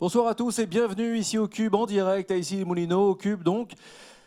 [0.00, 3.14] Bonsoir à tous et bienvenue ici au Cube en direct à ici les Moulineaux au
[3.16, 3.72] Cube donc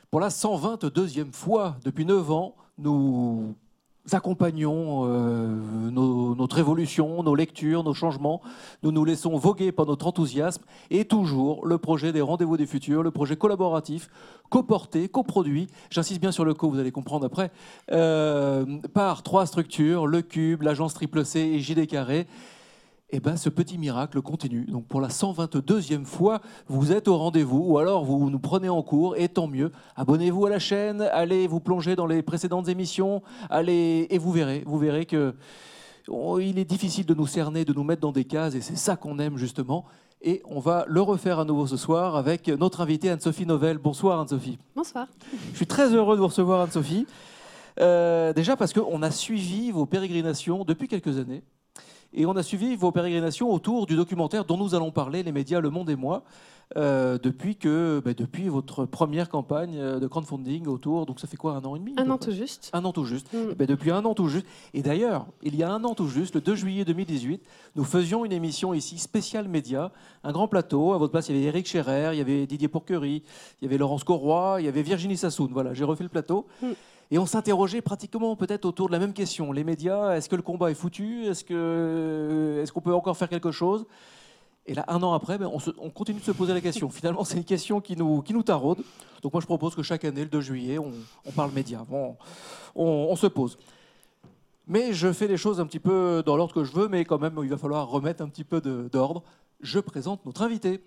[0.09, 3.55] pour la 122e fois depuis 9 ans nous
[4.12, 5.48] accompagnons euh,
[5.89, 8.41] notre évolution, nos lectures, nos changements.
[8.84, 13.02] Nous nous laissons voguer par notre enthousiasme et toujours le projet des rendez-vous des futurs,
[13.02, 14.09] le projet collaboratif,
[14.49, 17.49] coporté, coproduit, j'insiste bien sur le co, vous allez comprendre après,
[17.94, 22.27] euh, par trois structures, le Cube, l'agence Triple C et JD Carré.
[23.13, 24.65] Et ben, ce petit miracle continue.
[24.65, 28.81] Donc pour la 122e fois, vous êtes au rendez-vous ou alors vous nous prenez en
[28.84, 29.71] cours et tant mieux.
[29.97, 34.63] Abonnez-vous à la chaîne, allez vous plonger dans les précédentes émissions, allez et vous verrez,
[34.65, 35.35] vous verrez que
[36.07, 38.77] oh, il est difficile de nous cerner, de nous mettre dans des cases et c'est
[38.77, 39.84] ça qu'on aime justement.
[40.21, 43.77] Et on va le refaire à nouveau ce soir avec notre invitée Anne-Sophie Novelle.
[43.77, 44.57] Bonsoir Anne-Sophie.
[44.73, 45.07] Bonsoir.
[45.51, 47.07] Je suis très heureux de vous recevoir, Anne-Sophie.
[47.81, 51.43] Euh, déjà parce qu'on a suivi vos pérégrinations depuis quelques années.
[52.13, 55.62] Et on a suivi vos pérégrinations autour du documentaire dont nous allons parler, les médias
[55.62, 56.23] Le Monde et moi,
[56.77, 61.05] euh, depuis, que, bah, depuis votre première campagne euh, de crowdfunding autour.
[61.05, 62.70] Donc ça fait quoi, un an et demi Un an tout juste.
[62.73, 63.31] un an tout juste.
[63.34, 63.49] Mm.
[63.51, 64.45] Eh ben, depuis un an tout juste.
[64.73, 67.41] Et d'ailleurs, il y a un an tout juste, le 2 juillet 2018,
[67.75, 69.91] nous faisions une émission ici spéciale média,
[70.23, 70.94] un grand plateau.
[70.94, 73.23] À votre place, il y avait Eric Scherer, il y avait Didier Pourquerie,
[73.62, 75.50] il y avait Laurence Corroy, il y avait Virginie Sassoon.
[75.51, 76.47] Voilà, j'ai refait le plateau.
[76.62, 76.68] Mm.
[77.12, 79.51] Et on s'interrogeait pratiquement peut-être autour de la même question.
[79.51, 81.25] Les médias, est-ce que le combat est foutu?
[81.25, 83.85] Est-ce qu'on peut encore faire quelque chose?
[84.66, 86.90] Et là, un an après, ben, on, se- on continue de se poser la question.
[86.91, 88.81] Finalement, c'est une question qui nous, qui nous taraude.
[89.23, 90.91] Donc moi, je propose que chaque année, le 2 juillet, on,
[91.25, 91.84] on parle médias.
[91.90, 92.16] Bon,
[92.75, 93.57] on, on se pose.
[94.68, 97.19] Mais je fais les choses un petit peu dans l'ordre que je veux, mais quand
[97.19, 99.23] même, il va falloir remettre un petit peu d'ordre.
[99.59, 100.81] Je présente notre invité.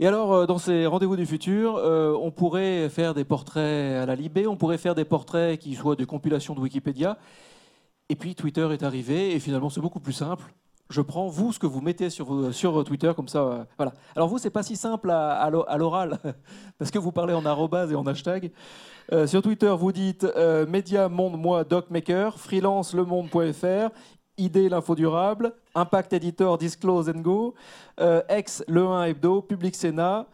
[0.00, 4.06] Et alors, euh, dans ces rendez-vous du futur, euh, on pourrait faire des portraits à
[4.06, 7.18] la Libé, on pourrait faire des portraits qui soient des compilations de Wikipédia.
[8.08, 10.44] Et puis Twitter est arrivé, et finalement, c'est beaucoup plus simple.
[10.90, 13.92] Je prends vous ce que vous mettez sur, sur Twitter, comme ça, euh, voilà.
[14.16, 16.18] Alors vous, c'est pas si simple à, à l'o- à l'oral,
[16.78, 18.50] parce que vous parlez en arrobase et en hashtag.
[19.12, 23.90] Euh, sur Twitter, vous dites euh, Média Monde Moi Docmaker, freelance lemonde.fr,
[24.38, 27.54] idée l'info durable, impact editor disclose and go,
[28.00, 30.26] euh, ex le 1 hebdo, public sénat.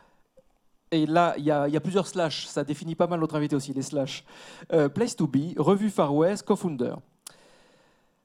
[0.90, 3.82] Et là, il y, a plusieurs slash, ça définit pas mal notre invité aussi, les
[3.82, 4.24] slash.
[4.72, 6.94] Euh, place to be, revue Far West, co-founder.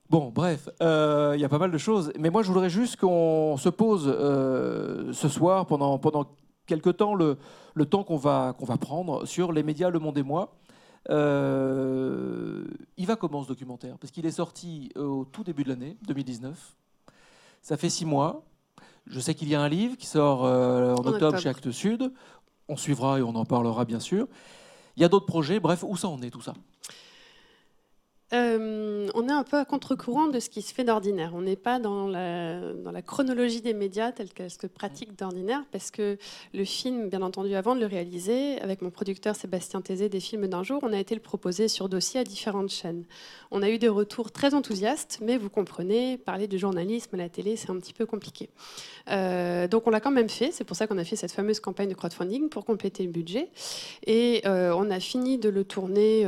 [0.10, 2.14] Bon, bref, euh, il y a pas mal de choses.
[2.18, 6.26] Mais moi, je voudrais juste qu'on se pose ce soir, pendant, pendant
[6.66, 7.38] quelques temps, le,
[7.90, 10.54] temps qu'on va prendre sur les médias Le Monde et moi.
[11.10, 12.64] Euh,
[12.98, 13.98] il va comment ce documentaire?
[13.98, 16.76] Parce qu'il est sorti euh, au tout début de l'année, 2019.
[17.62, 18.44] Ça fait six mois.
[19.08, 21.40] Je sais qu'il y a un livre qui sort euh, en, octobre, octobre.
[21.40, 22.12] chez Actes Sud.
[22.70, 24.28] On suivra et on en parlera bien sûr.
[24.96, 25.60] Il y a d'autres projets.
[25.60, 26.54] Bref, où ça en est tout ça?
[28.34, 31.34] Euh, on est un peu à contre-courant de ce qui se fait d'ordinaire.
[31.36, 36.18] On n'est pas dans la, chronologie des médias telle qu'elle se pratique d'ordinaire, parce que
[36.54, 40.48] le film, bien entendu, avant de le réaliser, avec mon producteur Sébastien Tézé des films
[40.48, 43.04] d'un jour, on a été le proposer sur dossier à différentes chaînes.
[43.52, 47.30] On a eu des retours très enthousiastes, mais vous comprenez, parler du journalisme à la
[47.30, 48.50] télé, c'est un petit peu compliqué.
[49.10, 51.60] Euh, donc on l'a quand même fait, c'est pour ça qu'on a fait cette fameuse
[51.60, 53.50] campagne de crowdfunding pour compléter le budget.
[54.08, 56.26] Et euh, on a fini de le tourner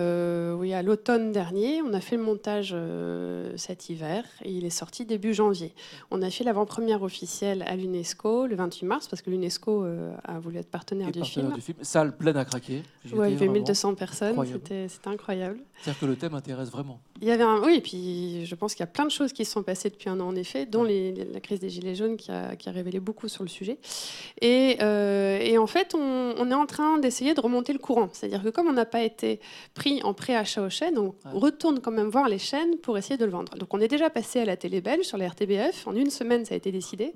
[0.55, 1.81] oui, à l'automne dernier.
[1.95, 5.73] A fait le montage euh, cet hiver et il est sorti début janvier.
[6.11, 10.38] On a fait l'avant-première officielle à l'UNESCO le 28 mars parce que l'UNESCO euh, a
[10.39, 11.55] voulu être partenaire Et du partenaire film.
[11.55, 11.78] du film.
[11.81, 12.84] Salle pleine à craquer.
[13.05, 13.53] Ouais, il y avait vraiment.
[13.53, 15.59] 1200 personnes, c'était incroyable.
[15.81, 17.00] C'est-à-dire que le thème intéresse vraiment.
[17.22, 17.61] Il y avait un...
[17.61, 19.89] Oui, et puis je pense qu'il y a plein de choses qui se sont passées
[19.89, 22.67] depuis un an, en effet, dont les- la crise des Gilets jaunes qui a, qui
[22.69, 23.78] a révélé beaucoup sur le sujet.
[24.41, 28.09] Et, euh, et en fait, on, on est en train d'essayer de remonter le courant.
[28.11, 29.39] C'est-à-dire que comme on n'a pas été
[29.73, 31.31] pris en pré-achat aux chaînes, on Ouais.
[31.34, 33.56] retourne quand même voir les chaînes pour essayer de le vendre.
[33.59, 35.85] Donc on est déjà passé à la télé belge, sur la RTBF.
[35.85, 37.13] En une semaine, ça a été décidé.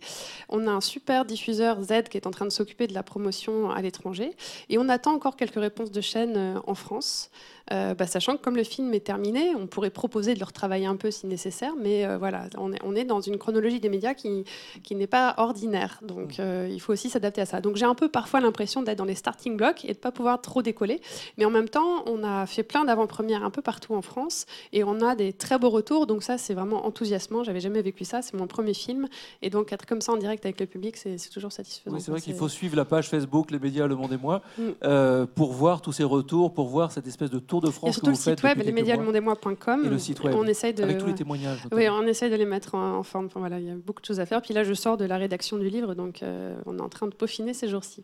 [0.47, 3.71] On a un super diffuseur Z qui est en train de s'occuper de la promotion
[3.71, 4.29] à l'étranger.
[4.69, 7.31] Et on attend encore quelques réponses de chaînes euh, en France.
[7.71, 10.85] Euh, bah, sachant que comme le film est terminé, on pourrait proposer de le retravailler
[10.85, 13.89] un peu si nécessaire, mais euh, voilà, on est, on est dans une chronologie des
[13.89, 14.43] médias qui,
[14.83, 17.61] qui n'est pas ordinaire, donc euh, il faut aussi s'adapter à ça.
[17.61, 20.41] Donc j'ai un peu parfois l'impression d'être dans les starting blocks et de pas pouvoir
[20.41, 21.01] trop décoller,
[21.37, 24.83] mais en même temps, on a fait plein d'avant-premières un peu partout en France et
[24.83, 27.43] on a des très beaux retours, donc ça c'est vraiment enthousiasmant.
[27.43, 29.07] J'avais jamais vécu ça, c'est mon premier film,
[29.41, 31.95] et donc être comme ça en direct avec le public, c'est toujours satisfaisant.
[31.95, 34.41] Oui, c'est vrai qu'il faut suivre la page Facebook, les médias, Le Monde et moi,
[34.57, 35.25] Mm.
[35.35, 38.07] pour voir tous ces retours, pour voir cette espèce de tour de Et France surtout
[38.07, 39.85] que le vous site web, lesmédiaslemondetmoi.com.
[39.85, 40.83] Et le site web, On essaye de.
[40.83, 41.67] avec tous les témoignages.
[41.71, 43.25] Oui, on essaye de les mettre en, en forme.
[43.25, 44.41] Enfin, voilà, il y a beaucoup de choses à faire.
[44.41, 47.07] Puis là, je sors de la rédaction du livre, donc euh, on est en train
[47.07, 48.03] de peaufiner ces jours-ci.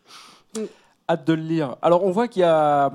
[1.08, 1.76] Hâte de le lire.
[1.82, 2.92] Alors, on voit qu'il y a.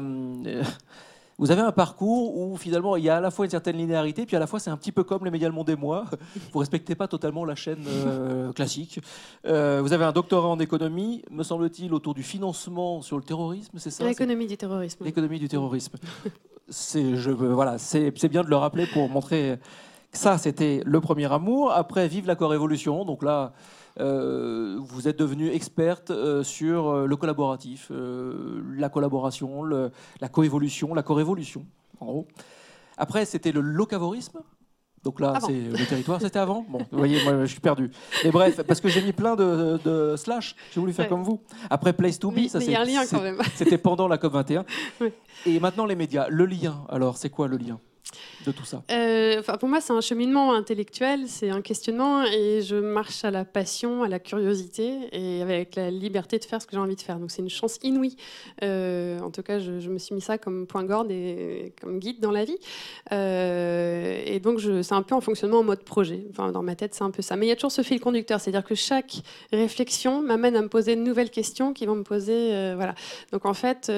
[1.41, 4.27] vous avez un parcours où finalement il y a à la fois une certaine linéarité,
[4.27, 6.05] puis à la fois c'est un petit peu comme les médias Le Monde et moi.
[6.53, 8.99] Vous respectez pas totalement la chaîne euh, classique.
[9.47, 13.79] Euh, vous avez un doctorat en économie, me semble-t-il, autour du financement sur le terrorisme,
[13.79, 14.05] c'est ça?
[14.05, 15.03] L'économie du terrorisme.
[15.03, 15.97] L'économie du terrorisme.
[16.69, 19.57] c'est je voilà, c'est bien de le rappeler pour montrer
[20.11, 21.71] que ça c'était le premier amour.
[21.71, 23.03] Après, vive la co-révolution.
[23.03, 23.53] Donc là.
[23.99, 31.03] Euh, vous êtes devenue experte euh, sur euh, le collaboratif, la collaboration, la coévolution, la
[31.03, 31.65] co-révolution,
[31.99, 32.27] en gros.
[32.97, 34.39] Après, c'était le locavorisme.
[35.03, 36.63] Donc là, c'est le territoire, c'était avant?
[36.69, 37.89] Bon, vous voyez, moi, je suis perdu.
[38.23, 41.41] Mais bref, parce que j'ai mis plein de, slash, j'ai voulu faire comme vous.
[41.71, 42.59] Après, Place to Be, ça
[43.55, 44.65] C'était pendant la COP 21.
[45.47, 46.27] Et maintenant, les médias.
[46.29, 47.79] Le lien, alors, c'est quoi le lien?
[48.45, 52.75] De tout ça euh, Pour moi, c'est un cheminement intellectuel, c'est un questionnement, et je
[52.75, 56.73] marche à la passion, à la curiosité, et avec la liberté de faire ce que
[56.73, 57.17] j'ai envie de faire.
[57.19, 58.15] Donc c'est une chance inouïe.
[58.63, 62.19] Euh, en tout cas, je, me suis mis ça comme point gorge et comme guide
[62.19, 62.57] dans la vie.
[63.11, 66.25] Euh, et donc c'est un peu en fonctionnement en mode projet.
[66.35, 67.35] Dans ma tête, c'est un peu ça.
[67.35, 69.21] Mais il y a toujours ce fil conducteur, c'est-à-dire que chaque
[69.51, 72.73] réflexion m'amène à me poser de nouvelles questions qui vont me poser...
[72.75, 72.95] voilà.
[73.31, 73.91] Donc en fait,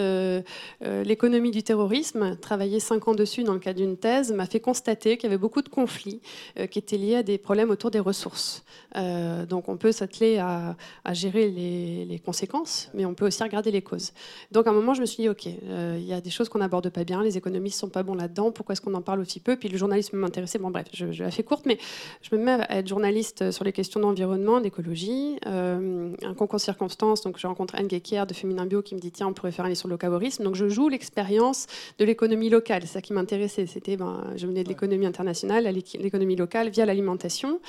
[0.81, 3.97] l'économie du terrorisme, travailler cinq ans dessus dans le cadre d'une
[4.33, 6.21] m'a fait constater qu'il y avait beaucoup de conflits
[6.59, 8.63] euh, qui étaient liés à des problèmes autour des ressources.
[8.95, 10.75] Euh, donc on peut s'atteler à,
[11.13, 14.13] gérer les, conséquences, mais on peut aussi regarder les causes.
[14.51, 16.47] Donc à un moment, je me suis dit, OK, euh, il y a des choses
[16.47, 19.19] qu'on n'aborde pas bien, les économistes sont pas bons là-dedans, pourquoi est-ce qu'on en parle
[19.19, 19.55] aussi peu?
[19.55, 21.77] Puis le journalisme m'intéressait, bon bref, je, je, la fais courte, mais
[22.21, 27.21] je me mets à être journaliste sur les questions d'environnement, d'écologie, un concours de circonstances,
[27.23, 29.65] donc je rencontre Anne Gecker de Féminin Bio qui me dit, tiens, on pourrait faire
[29.65, 30.43] un livre sur le locavorisme.
[30.43, 31.67] Donc je joue l'expérience
[31.97, 33.65] de l'économie locale, c'est ça qui m'intéressait,
[33.97, 37.59] ben, je venais de l'économie internationale à l'économie locale via l'alimentation.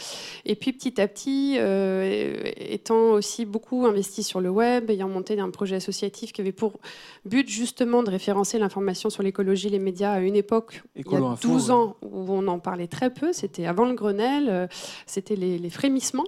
[0.44, 5.38] Et puis petit à petit, euh, étant aussi beaucoup investi sur le web, ayant monté
[5.38, 6.78] un projet associatif qui avait pour
[7.24, 11.36] but justement de référencer l'information sur l'écologie, les médias à une époque, il y a
[11.40, 14.66] 12 ans, où on en parlait très peu, c'était avant le Grenelle, euh,
[15.06, 16.26] c'était les, frémissements.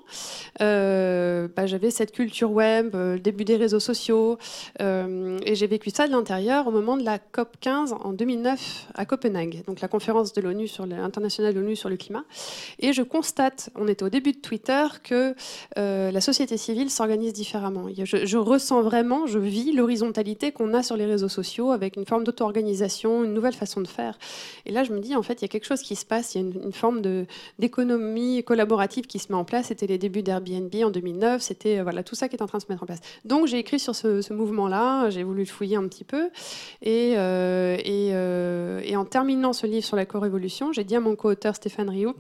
[0.61, 4.39] Euh, bah, j'avais cette culture web, le début des réseaux sociaux,
[4.81, 9.05] et j'ai vécu ça de l'intérieur au moment de la COP 15 en 2009 à
[9.05, 12.25] Copenhague, donc la conférence de l'ONU sur l'international de l'ONU sur le climat.
[12.81, 15.37] Et je constate, on était au début de Twitter, que
[15.79, 17.87] euh, la société civile s'organise différemment.
[18.03, 22.25] Je, ressens vraiment, je vis l'horizontalité qu'on a sur les réseaux sociaux avec une forme
[22.25, 24.19] d'auto-organisation, une nouvelle façon de faire.
[24.65, 26.35] Et là, je me dis, en fait, il y a quelque chose qui se passe,
[26.35, 27.01] il y a une, forme
[27.61, 29.67] d'économie collaborative qui se met en place.
[29.67, 32.59] C'était les débuts d'Airbnb en 2009, c'était euh, voilà, tout ça qui est en train
[32.59, 33.01] de se mettre en place.
[33.25, 36.29] Donc j'ai écrit sur ce, mouvement-là, j'ai voulu le fouiller un petit peu.
[36.83, 37.77] Et, euh,
[38.97, 42.15] en terminant ce livre sur la révolution j'ai dit à mon co-auteur Stéphane Rioux,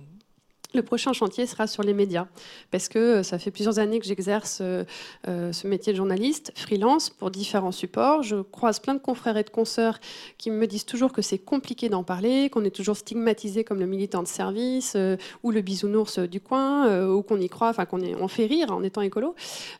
[0.76, 2.26] le prochain chantier sera sur les médias,
[2.70, 4.84] parce que euh, ça fait plusieurs années que j'exerce euh,
[5.26, 8.22] euh, ce métier de journaliste, freelance, pour différents supports.
[8.22, 9.98] Je croise plein de confrères et de consoeurs
[10.38, 13.86] qui me disent toujours que c'est compliqué d'en parler, qu'on est toujours stigmatisé comme le
[13.86, 14.96] militant de service
[15.42, 18.82] ou le bisounours du coin, ou qu'on y croit, enfin qu'on on fait rire en
[18.82, 19.34] étant écolo.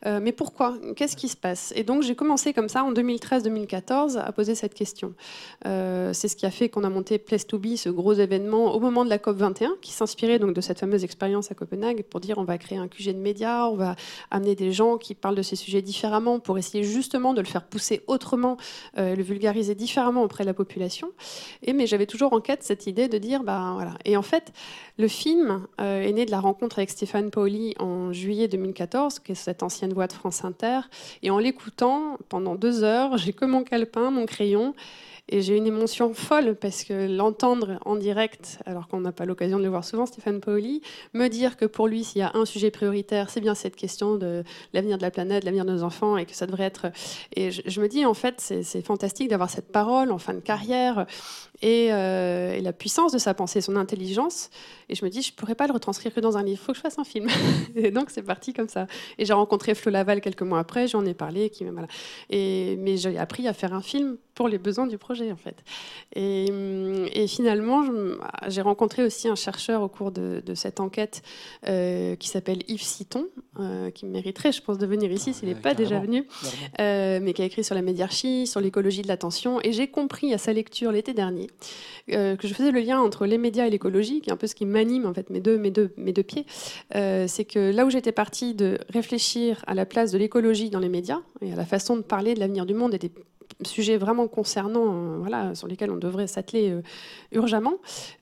[0.05, 0.77] mais pourquoi?
[0.97, 1.73] Qu'est-ce qui se passe?
[1.77, 5.15] Et donc j'ai commencé comme ça en 2013-2014 à poser cette question.
[5.65, 8.81] c'est ce qui a fait qu'on a monté Place to Be, ce gros événement au
[8.81, 12.21] moment de la COP 21, qui s'inspirait donc de cette fameuse expérience à Copenhague pour
[12.21, 13.97] dire on va créer un QG de médias, on va
[14.31, 17.65] amener des gens qui parlent de ces sujets différemment pour essayer justement de le faire
[17.65, 18.57] pousser autrement,
[18.97, 21.09] euh, le vulgariser différemment auprès de la population.
[21.63, 23.95] Et mais j'avais toujours en quête cette idée de dire bah voilà.
[24.05, 24.53] Et en fait,
[24.97, 29.33] le film euh, est né de la rencontre avec Stéphane Pauli en juillet 2014, qui
[29.33, 30.83] est cette ancienne voix de France Inter.
[31.25, 34.73] Et en l'écoutant pendant deux heures, j'ai que mon calepin, mon crayon.
[35.29, 39.59] Et j'ai une émotion folle parce que l'entendre en direct, alors qu'on n'a pas l'occasion
[39.59, 40.83] de le voir souvent, Stéphane Paoli,
[41.15, 44.15] me dire que pour lui, s'il y a un sujet prioritaire, c'est bien cette question
[44.15, 46.93] de l'avenir de la planète, l'avenir de nos enfants, et que ça devrait être.
[47.35, 51.07] Et je, me dis, en fait, c'est fantastique d'avoir cette parole en fin de carrière
[51.63, 54.51] et, euh, et, la puissance de sa pensée, son intelligence.
[54.89, 56.65] Et je me dis, je ne pourrais pas le retranscrire que dans un livre, il
[56.65, 57.29] faut que je fasse un film.
[57.75, 58.87] et donc, c'est parti comme ça.
[59.19, 61.51] Et j'ai rencontré Flo Laval quelques mois après, j'en ai parlé.
[61.51, 61.89] Qui, voilà.
[62.31, 65.57] et, mais j'ai appris à faire un film pour les besoins du projet, en fait.
[66.15, 66.47] Et,
[67.15, 67.85] et finalement,
[68.49, 71.23] j'ai rencontré aussi un chercheur au cours de, cette enquête
[71.69, 73.27] euh, qui s'appelle Yves Citon,
[73.59, 76.27] euh, qui mériterait, je pense, de venir ici s'il n'est pas déjà venu,
[76.79, 79.59] mais qui a écrit sur la médiarchie, sur l'écologie de l'attention.
[79.63, 81.46] Et j'ai compris à sa lecture l'été dernier
[82.13, 84.47] euh, que je faisais le lien entre les médias et l'écologie, qui est un peu
[84.47, 86.47] ce qui m'anime en fait mes deux, deux, pieds.
[86.95, 90.79] Euh, c'est que là où j'étais partie de réfléchir à la place de l'écologie dans
[90.79, 93.11] les médias et à la façon de parler de l'avenir du monde et des
[93.65, 96.77] sujets vraiment concernants, euh, sur lesquels on devrait s'atteler
[97.33, 97.79] urgemment,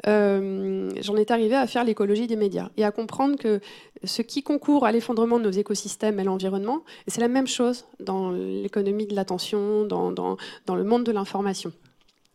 [0.07, 3.61] j'en étais arrivée à faire l'écologie des médias et à comprendre que
[4.05, 8.31] ce qui concourt à l'effondrement de nos écosystèmes et l'environnement, c'est la même chose dans
[8.31, 10.37] l'économie de l'attention, dans
[10.69, 11.73] le monde de l'information.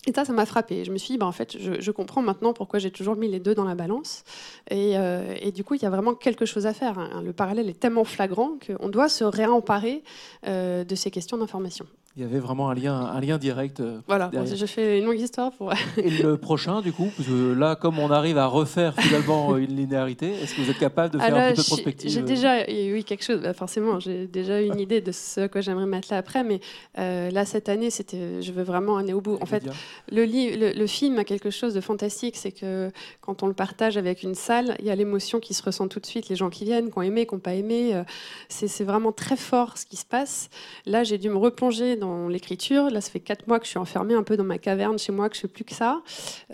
[0.07, 0.85] Et ça, ça m'a frappé.
[0.85, 3.39] Je me suis dit, bah, en fait, je, comprends maintenant pourquoi j'ai toujours mis les
[3.39, 4.23] deux dans la balance.
[4.69, 6.97] Et, euh, du coup, il y a vraiment quelque chose à faire.
[6.97, 7.21] Hein.
[7.23, 10.03] Le parallèle est tellement flagrant qu'on doit se réemparer
[10.47, 11.85] euh, de ces questions d'information.
[12.19, 13.79] Il y avait vraiment un lien, un lien direct.
[13.79, 15.71] Euh, voilà, j'ai fait une longue histoire pour.
[15.95, 19.73] Et le prochain, du coup, parce que là, comme on arrive à refaire finalement une
[19.73, 22.65] linéarité, est-ce que vous êtes capable de faire un petit peu de prospective J'ai déjà,
[22.67, 23.39] oui, quelque chose.
[23.39, 26.59] Bah, forcément, j'ai déjà une idée de ce que j'aimerais mettre là après, mais
[26.97, 29.37] euh, là cette année, c'était, je veux vraiment aller au bout.
[29.39, 29.63] En fait,
[30.11, 33.95] le, le, le, film a quelque chose de fantastique, c'est que quand on le partage
[33.95, 36.27] avec une salle, il y a l'émotion qui se ressent tout de suite.
[36.27, 38.03] Les gens qui viennent, qui ont aimé, qui n'ont pas aimé, euh,
[38.49, 40.49] c'est vraiment très fort ce qui se passe.
[40.85, 42.89] Là, j'ai dû me replonger dans l'écriture.
[42.89, 45.11] Là, ça fait quatre mois que je suis enfermée un peu dans ma caverne chez
[45.11, 46.01] moi, que je fais plus que ça.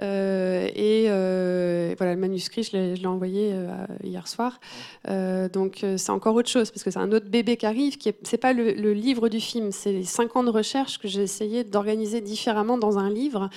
[0.01, 3.69] Euh, et euh, voilà, le manuscrit, je l'ai envoyé euh,
[4.03, 4.59] hier soir.
[5.07, 7.97] donc, c'est encore autre chose, parce que c'est un autre bébé qui arrive.
[7.97, 11.21] Qui c'est pas le, livre du film, c'est les cinq ans de recherche que j'ai
[11.21, 13.49] essayé d'organiser différemment dans un livre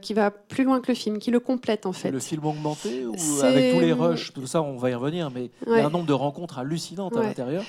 [0.00, 2.10] qui va plus loin que le film, qui le complète en fait.
[2.10, 5.50] Le film augmenté ou avec tous les rushs, tout ça, on va y revenir, mais
[5.66, 7.64] il y a un nombre de rencontres hallucinantes à l'intérieur.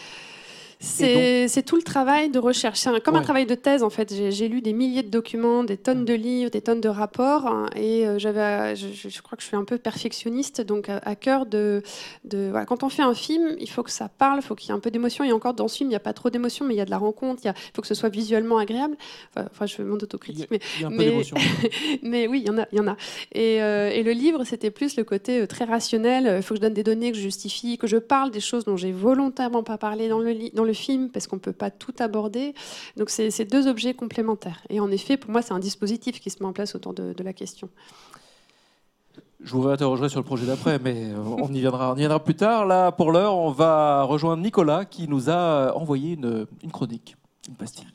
[0.82, 2.80] C'est tout le travail de recherche.
[2.80, 4.14] C'est comme un travail de thèse, en fait.
[4.32, 7.46] J'ai lu des milliers de documents, des tonnes de livres, des tonnes de rapports.
[7.46, 11.46] Hein, et euh, j'avais, je, crois que je suis un peu perfectionniste, donc à, cœur
[11.46, 11.84] de.
[12.26, 14.72] de quand on fait un film, il faut que ça parle, il faut qu'il y
[14.72, 15.24] ait un peu d'émotion.
[15.24, 16.86] Et encore, dans ce film, il n'y a pas trop d'émotion, mais il y a
[16.86, 18.98] de la rencontre, il faut que ce soit visuellement agréable.
[19.38, 20.48] Enfin, je fais mon autocritique.
[20.50, 21.38] Mais, il y a un peu d'émotion.
[22.02, 22.68] mais oui, il y en a.
[22.72, 22.98] Il y en a.
[23.34, 26.38] Et, euh, et le livre, c'était plus le côté euh, très rationnel.
[26.38, 28.66] Il faut que je donne des données, que je justifie, que je parle des choses
[28.66, 31.72] dont j'ai volontairement pas parlé dans le, dans le film parce qu'on ne peut pas
[31.72, 32.54] tout aborder.
[32.98, 34.62] Donc c'est deux objets complémentaires.
[34.70, 37.14] Et en effet, pour moi, c'est un dispositif qui se met en place autour de,
[37.22, 37.70] la question.
[39.44, 42.36] Je vous réinterrogerai sur le projet d'après, mais on y, viendra, on y viendra plus
[42.36, 42.66] tard.
[42.66, 47.16] Là, pour l'heure, on va rejoindre Nicolas qui nous a envoyé une, une chronique,
[47.48, 47.88] une pastille.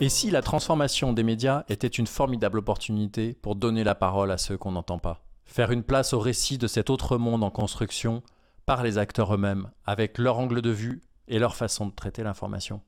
[0.00, 4.38] Et si la transformation des médias était une formidable opportunité pour donner la parole à
[4.38, 5.24] ceux qu'on n'entend pas?
[5.44, 8.22] Faire une place au récit de cet autre monde en construction
[8.68, 12.82] par les acteurs eux-mêmes, avec leur angle de vue et leur façon de traiter l'information.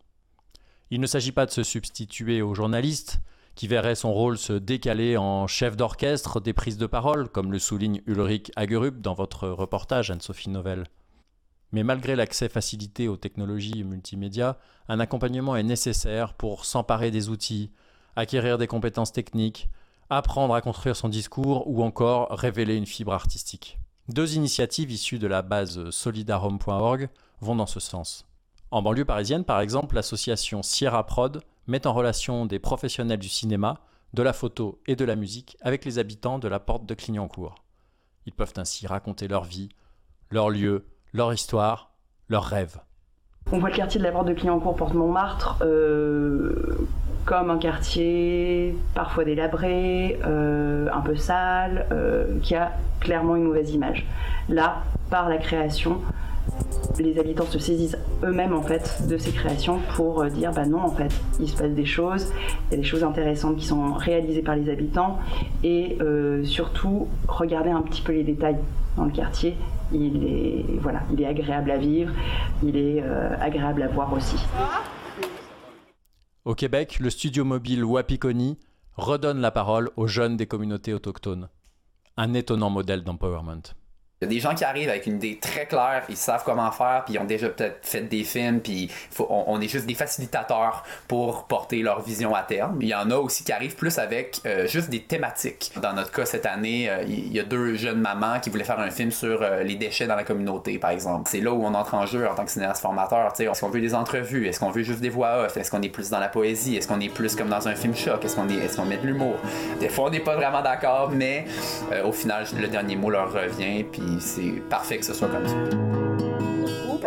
[0.91, 3.23] Il ne s'agit pas de se substituer aux journalistes,
[3.55, 7.59] qui verraient son rôle se décaler en chef d'orchestre des prises de parole, comme le
[7.59, 10.85] souligne Ulrich Hagerup dans votre reportage Anne-Sophie Novelle.
[11.73, 17.71] Mais malgré l'accès facilité aux technologies multimédia, un accompagnement est nécessaire pour s'emparer des outils,
[18.17, 19.71] acquérir des compétences techniques,
[20.11, 23.80] apprendre à construire son discours ou encore révéler une fibre artistique.
[24.11, 28.27] Deux initiatives issues de la base solidarhome.org vont dans ce sens.
[28.73, 33.79] En banlieue parisienne, par exemple, l'association Sierra Prod met en relation des professionnels du cinéma,
[34.13, 37.55] de la photo et de la musique avec les habitants de la porte de Clignancourt.
[38.27, 39.69] Ils peuvent ainsi raconter leur vie,
[40.33, 41.93] leur lieu, leur histoire,
[42.29, 42.81] leurs rêves.
[43.53, 46.89] On voit le quartier de la Porte de Clignancourt, Porte Montmartre, euh,
[47.25, 53.73] comme un quartier parfois délabré, euh, un peu sale, euh, qui a clairement une mauvaise
[53.73, 54.07] image.
[54.49, 56.01] Là, par la création,
[56.99, 60.91] les habitants se saisissent eux-mêmes en fait de ces créations pour dire bah non en
[60.91, 62.33] fait il se passe des choses,
[62.69, 65.19] il y a des choses intéressantes qui sont réalisées par les habitants
[65.63, 65.99] et
[66.45, 68.57] surtout regarder un petit peu les détails
[68.97, 69.57] dans le quartier
[69.93, 72.13] il est, voilà, il est agréable à vivre,
[72.63, 74.37] il est euh, agréable à voir aussi.
[76.51, 78.59] Au Québec, le studio mobile Wapikoni
[78.97, 81.49] redonne la parole aux jeunes des communautés autochtones.
[82.17, 83.63] Un étonnant modèle d'empowerment.
[84.23, 86.71] Il y a des gens qui arrivent avec une idée très claire, ils savent comment
[86.73, 90.85] faire, puis ils ont déjà peut-être fait des films, puis on, est juste des facilitateurs
[91.09, 92.77] pour porter leur vision à terme.
[92.83, 95.73] Il y en a aussi qui arrivent plus avec euh, juste des thématiques.
[95.81, 98.79] Dans notre cas, cette année, euh, il y a deux jeunes mamans qui voulaient faire
[98.79, 101.23] un film sur euh, les déchets dans la communauté, par exemple.
[101.27, 103.33] C'est là où on entre en jeu en tant que cinéaste formateur.
[103.41, 104.47] Est-ce qu'on veut des entrevues?
[104.47, 105.57] Est-ce qu'on veut juste des voix off?
[105.57, 106.77] Est-ce qu'on est plus dans la poésie?
[106.77, 108.23] Est-ce qu'on est plus comme dans un film choc?
[108.23, 109.37] Est-ce qu'on est, est qu'on met de l'humour?
[109.81, 111.47] Des fois, on n'est pas vraiment d'accord, mais
[112.05, 115.55] au final, le dernier mot leur revient, puis c'est parfait que ce soit comme ça.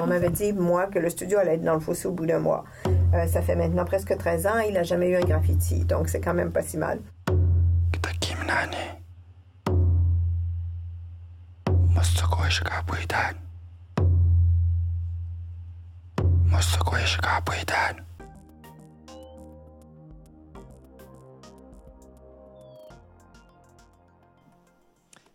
[0.01, 2.39] On m'avait dit, moi, que le studio allait être dans le fossé au bout d'un
[2.39, 2.65] mois.
[3.13, 6.19] Euh, ça fait maintenant presque 13 ans, il n'a jamais eu un graffiti, donc c'est
[6.19, 6.99] quand même pas si mal.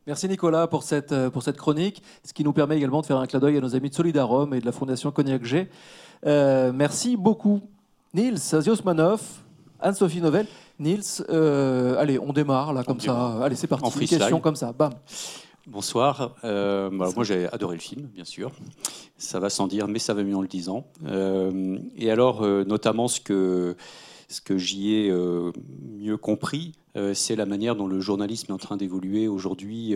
[0.09, 3.19] Merci Nicolas pour cette, euh, pour cette chronique, ce qui nous permet également de faire
[3.19, 5.69] un clin d'œil à nos amis de Solidarum et de la Fondation Cognac G.
[6.25, 7.61] Euh, merci beaucoup.
[8.15, 9.21] Nils Ziosmanov,
[9.79, 10.47] Anne-Sophie Novelle.
[10.79, 13.45] Nils, euh, allez, on démarre là comme ça.
[13.45, 13.85] Allez, c'est parti.
[13.85, 14.95] En question comme ça, bam.
[15.67, 16.37] Bonsoir.
[16.43, 18.51] moi, j'ai adoré le film, bien sûr.
[19.19, 20.87] Ça va sans dire, mais ça va mieux en le disant.
[21.99, 23.77] et alors, notamment, ce que
[24.29, 25.13] ce que j'y ai
[25.99, 26.73] mieux compris,
[27.15, 29.95] c'est la manière dont le journalisme est en train d'évoluer aujourd'hui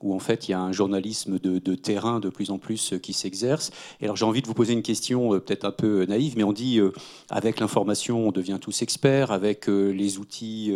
[0.00, 3.12] où en fait il y a un journalisme de, terrain de plus en plus qui
[3.12, 3.70] s'exerce.
[4.00, 6.52] Et alors j'ai envie de vous poser une question peut-être un peu naïve, mais on
[6.52, 6.80] dit
[7.28, 10.74] avec l'information on devient tous experts, avec les outils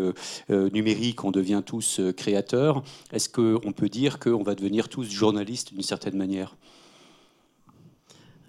[0.50, 2.82] numériques on devient tous créateurs.
[3.12, 6.56] Est-ce qu'on peut dire qu'on va devenir tous journalistes d'une certaine manière?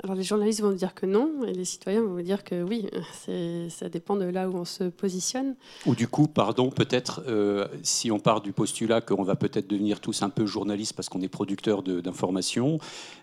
[0.03, 2.89] Alors les journalistes vont dire que non, et les citoyens vont dire que oui.
[3.69, 5.55] Ça dépend de là où on se positionne.
[5.85, 10.01] Ou du coup, pardon, peut-être euh, si on part du postulat qu'on va peut-être devenir
[10.01, 12.79] tous un peu journalistes parce qu'on est producteur d'informations,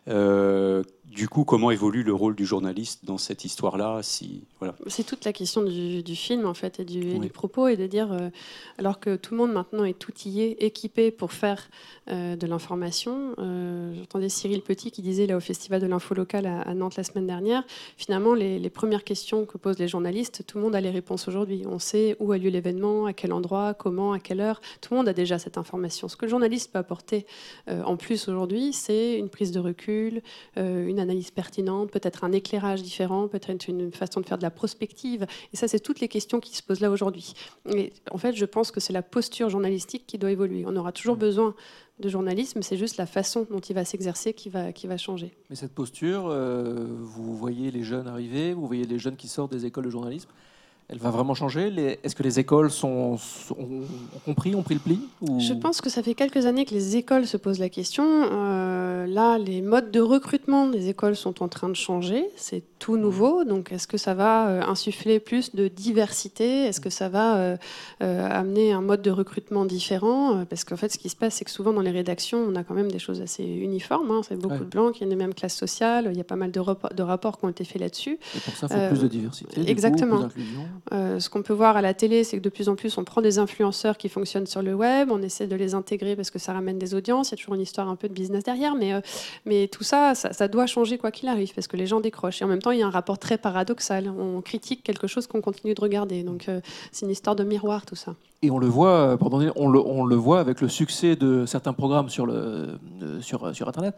[0.08, 4.76] euh, du coup, comment évolue le rôle du journaliste dans cette histoire-là si, voilà.
[4.86, 8.30] C'est toute la question du, film en fait et du, propos et de dire, euh,
[8.78, 11.68] alors que tout le monde maintenant est outillé, équipé pour faire
[12.08, 13.34] euh, de l'information.
[13.38, 17.02] Euh, j'entendais Cyril Petit qui disait là au Festival de l'info locale à, Nantes la
[17.02, 17.64] semaine dernière,
[17.96, 21.64] finalement les, premières questions que posent les journalistes, tout le monde a les réponses aujourd'hui.
[21.66, 24.60] On sait où a lieu l'événement, à quel endroit, comment, à quelle heure.
[24.80, 26.06] Tout le monde a déjà cette information.
[26.06, 27.26] Ce que le journaliste peut apporter
[27.68, 30.22] en plus aujourd'hui, c'est une prise de recul,
[30.56, 35.26] une analyse pertinente, peut-être un éclairage différent, peut-être une façon de faire de la prospective.
[35.52, 37.34] Et ça, c'est toutes les questions qui se posent là aujourd'hui.
[37.74, 40.64] Et en fait, je pense que c'est la posture journalistique qui doit évoluer.
[40.66, 41.54] On aura toujours besoin
[41.98, 45.32] de journalisme, c'est juste la façon dont il va s'exercer qui va, qui va changer.
[45.50, 49.52] Mais cette posture, euh, vous voyez les jeunes arriver, vous voyez les jeunes qui sortent
[49.52, 50.30] des écoles de journalisme,
[50.90, 53.16] elle va vraiment changer Est-ce que les écoles sont,
[53.56, 55.00] ont compris, ont pris le pli
[55.38, 58.04] Je pense que ça fait quelques années que les écoles se posent la question.
[58.04, 62.24] Euh, là, les modes de recrutement des écoles sont en train de changer.
[62.34, 63.44] C'est tout nouveau.
[63.44, 66.64] Donc, est-ce que ça va euh, insuffler plus de diversité?
[66.64, 67.56] Est-ce que ça va euh,
[68.00, 70.44] amener un mode de recrutement différent?
[70.46, 72.64] Parce qu'en fait, ce qui se passe, c'est que souvent dans les rédactions, on a
[72.64, 74.10] quand même des choses assez uniformes.
[74.10, 74.22] Hein.
[74.26, 76.08] C'est beaucoup de blancs qui ont les mêmes classes sociales.
[76.10, 76.60] Il y a pas mal de,
[76.94, 78.18] de rapports qui ont été faits là-dessus.
[78.36, 79.70] Et pour ça, il faut plus de diversité.
[79.70, 80.28] Exactement.
[80.92, 83.04] Euh, ce qu'on peut voir à la télé, c'est que de plus en plus, on
[83.04, 86.38] prend des influenceurs qui fonctionnent sur le web, on essaie de les intégrer parce que
[86.38, 87.28] ça ramène des audiences.
[87.28, 89.00] Il y a toujours une histoire un peu de business derrière, mais, euh,
[89.46, 92.42] mais tout ça, ça, doit changer quoi qu'il arrive parce que les gens décrochent.
[92.42, 94.08] Et en même temps, il y a un rapport très paradoxal.
[94.08, 96.22] On critique quelque chose qu'on continue de regarder.
[96.22, 96.60] Donc, euh,
[96.92, 98.14] c'est une histoire de miroir, tout ça.
[98.42, 102.24] Et on le voit, pardon, on le, voit avec le succès de certains programmes sur,
[102.24, 102.78] le,
[103.20, 103.94] sur, sur Internet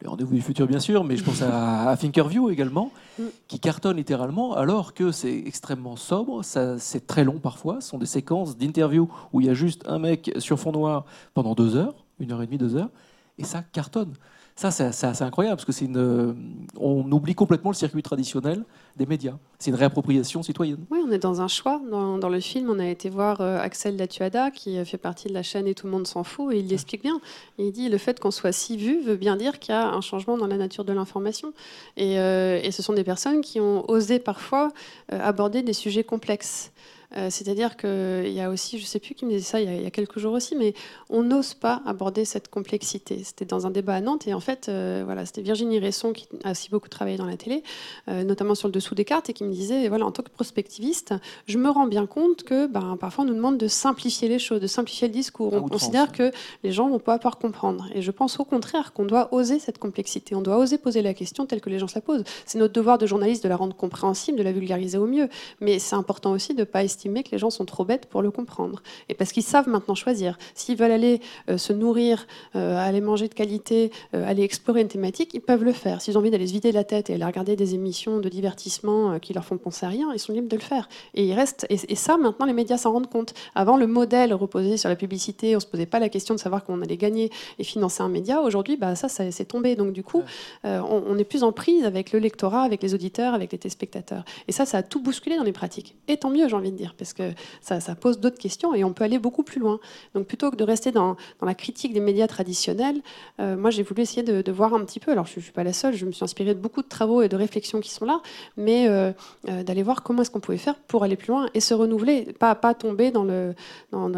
[0.00, 3.24] le rendez-vous du futur bien sûr, mais je pense à, Thinkerview également, mm.
[3.48, 8.06] qui cartonne littéralement, alors que c'est extrêmement sobre, c'est très long parfois, ce sont des
[8.06, 11.94] séquences d'interviews où il y a juste un mec sur fond noir pendant deux heures,
[12.20, 12.90] une heure et demie, deux heures,
[13.38, 14.14] et ça cartonne.
[14.58, 18.64] Ça, c'est incroyable, parce que c'est une, on oublie complètement le circuit traditionnel
[18.96, 19.36] des médias.
[19.60, 20.84] C'est une réappropriation citoyenne.
[20.90, 21.80] Oui, on est dans un choix.
[21.88, 25.44] Dans, le film, on a été voir euh, Axel Datuada, qui fait partie de la
[25.44, 27.20] chaîne Et tout le monde s'en fout, et il l'explique bien.
[27.58, 30.00] Il dit le fait qu'on soit si vu veut bien dire qu'il y a un
[30.00, 31.52] changement dans la nature de l'information.
[31.96, 34.72] Et, euh, ce sont des personnes qui ont osé parfois
[35.12, 36.72] euh, aborder des sujets complexes.
[37.16, 39.82] Euh, c'est-à-dire qu'il y a aussi, je ne sais plus qui me disait ça il
[39.82, 40.74] y, a, quelques jours aussi, mais
[41.08, 43.22] on n'ose pas aborder cette complexité.
[43.24, 46.28] C'était dans un débat à Nantes et en fait, euh, voilà, c'était Virginie Resson qui
[46.44, 47.62] a aussi beaucoup travaillé dans la télé,
[48.08, 50.30] euh, notamment sur le dessous des cartes, et qui me disait, voilà, en tant que
[50.30, 51.14] prospectiviste,
[51.46, 54.60] je me rends bien compte que ben, parfois on nous demande de simplifier les choses,
[54.60, 55.54] de simplifier le discours.
[55.54, 56.30] On considère que
[56.62, 57.86] les gens vont pas pouvoir comprendre.
[57.94, 60.34] Et je pense au contraire qu'on doit oser cette complexité.
[60.34, 62.24] On doit oser poser la question telle que les gens se la posent.
[62.44, 65.28] C'est notre devoir de journaliste de la rendre compréhensible, de la vulgariser au mieux.
[65.60, 68.22] Mais c'est important aussi de ne pas estimer que les gens sont trop bêtes pour
[68.22, 68.82] le comprendre.
[69.08, 70.38] Et parce qu'ils savent maintenant choisir.
[70.54, 74.88] S'ils veulent aller euh, se nourrir, euh, aller manger de qualité, euh, aller explorer une
[74.88, 76.00] thématique, ils peuvent le faire.
[76.00, 79.18] S'ils ont envie d'aller se vider la tête et aller regarder des émissions de divertissement
[79.18, 80.88] qui leur font penser à rien, ils sont libres de le faire.
[81.14, 83.34] Et, ils restent, et, ça, maintenant, les médias s'en rendent compte.
[83.54, 86.40] Avant, le modèle reposait sur la publicité, on ne se posait pas la question de
[86.40, 88.40] savoir qu'on allait gagner et financer un média.
[88.40, 89.76] Aujourd'hui, bah, ça, ça c'est tombé.
[89.76, 90.22] Donc, du coup,
[90.64, 94.24] on, on est plus en prise avec le lectorat, avec les auditeurs, avec les téléspectateurs.
[94.46, 95.94] Et ça, ça a tout bousculé dans les pratiques.
[96.08, 98.92] Et tant mieux, j'ai envie de dire, parce que ça, pose d'autres questions et on
[98.92, 99.80] peut aller beaucoup plus loin.
[100.14, 103.00] Donc plutôt que de rester dans, la critique des médias traditionnels,
[103.40, 105.64] euh, moi j'ai voulu essayer de, voir un petit peu, alors je ne suis pas
[105.64, 108.04] la seule, je me suis inspirée de beaucoup de travaux et de réflexions qui sont
[108.04, 108.20] là,
[108.56, 109.12] mais euh,
[109.48, 112.32] euh, d'aller voir comment est-ce qu'on pouvait faire pour aller plus loin et se renouveler,
[112.38, 113.24] pas, pas tomber dans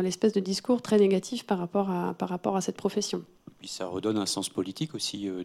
[0.03, 3.23] l'espèce de discours très négatif par rapport à cette profession.
[3.61, 5.45] Puis ça redonne un sens politique aussi euh,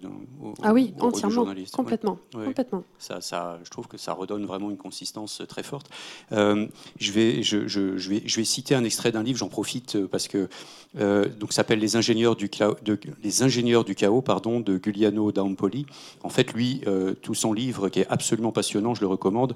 [0.63, 2.83] ah oui, entièrement, complètement, complètement.
[2.97, 5.89] Ça, ça, je trouve que ça redonne vraiment une consistance très forte.
[6.31, 9.49] Euh, je, vais, je, je, je, vais, je vais citer un extrait d'un livre, j'en
[9.49, 10.47] profite euh, parce que
[10.97, 15.33] euh, donc s'appelle les ingénieurs du chaos, de, les ingénieurs du chaos, pardon, de Giuliano
[15.33, 15.85] D'Ampoli.
[16.23, 16.81] En fait, lui,
[17.21, 19.55] tout son livre qui est absolument passionnant, je le recommande,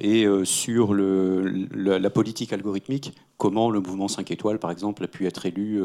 [0.00, 5.26] est sur le, la politique algorithmique, comment le mouvement 5 étoiles, par exemple, a pu
[5.26, 5.82] être élu,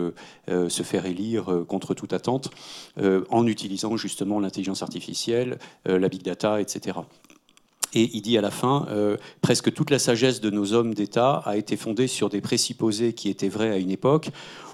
[0.47, 2.49] se faire élire contre toute attente,
[2.99, 6.99] euh, en utilisant justement l'intelligence artificielle, euh, la big data, etc.
[7.93, 11.43] Et il dit à la fin, euh, presque toute la sagesse de nos hommes d'État
[11.45, 14.29] a été fondée sur des présupposés qui étaient vrais à une époque,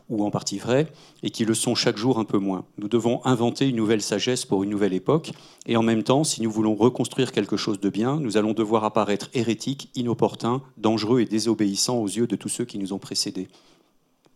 [0.10, 0.88] ou en partie vrais,
[1.22, 2.66] et qui le sont chaque jour un peu moins.
[2.78, 5.32] Nous devons inventer une nouvelle sagesse pour une nouvelle époque,
[5.68, 8.86] et en même temps, si nous voulons reconstruire quelque chose de bien, nous allons devoir
[8.86, 13.50] apparaître hérétiques, inopportuns, dangereux et désobéissants aux yeux de tous ceux qui nous ont précédés.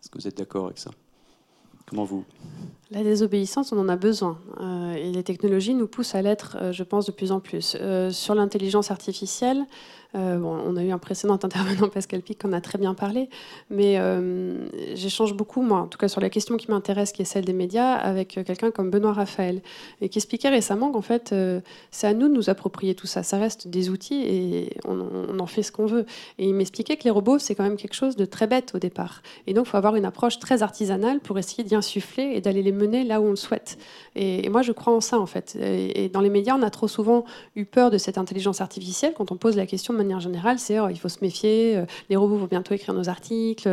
[0.02, 0.92] Est-ce que vous êtes d'accord avec ça?
[2.02, 2.26] Vous
[2.90, 4.40] La désobéissance, on en a besoin.
[4.60, 7.78] Euh, et les technologies nous poussent à l'être, euh, je pense, de plus en plus.
[7.80, 9.66] Euh, sur l'intelligence artificielle,
[10.16, 13.30] euh, on a eu un précédent intervenant, Pascal Pic, qu'on a très bien parlé,
[13.70, 17.26] mais euh, j'échange beaucoup, moi, en tout cas sur la question qui m'intéresse, qui est
[17.26, 19.62] celle des médias, avec quelqu'un comme Benoît Raphaël,
[20.02, 23.24] et qui expliquait récemment qu'en fait, euh, c'est à nous de nous approprier tout ça.
[23.24, 26.06] Ça reste des outils et on, en fait ce qu'on veut.
[26.38, 28.80] Et il m'expliquait que les robots, c'est quand même quelque chose de très bête au
[28.80, 29.22] départ.
[29.48, 32.62] Et donc, il faut avoir une approche très artisanale pour essayer d'y insuffler et d'aller
[32.62, 33.78] les mener là où on le souhaite.
[34.16, 35.58] Et, moi, je crois en ça, en fait.
[35.60, 39.32] Et, dans les médias, on a trop souvent eu peur de cette intelligence artificielle quand
[39.32, 42.38] on pose la question manière générale, c'est oh, il faut se méfier, euh, les robots
[42.38, 43.68] vont bientôt écrire nos articles,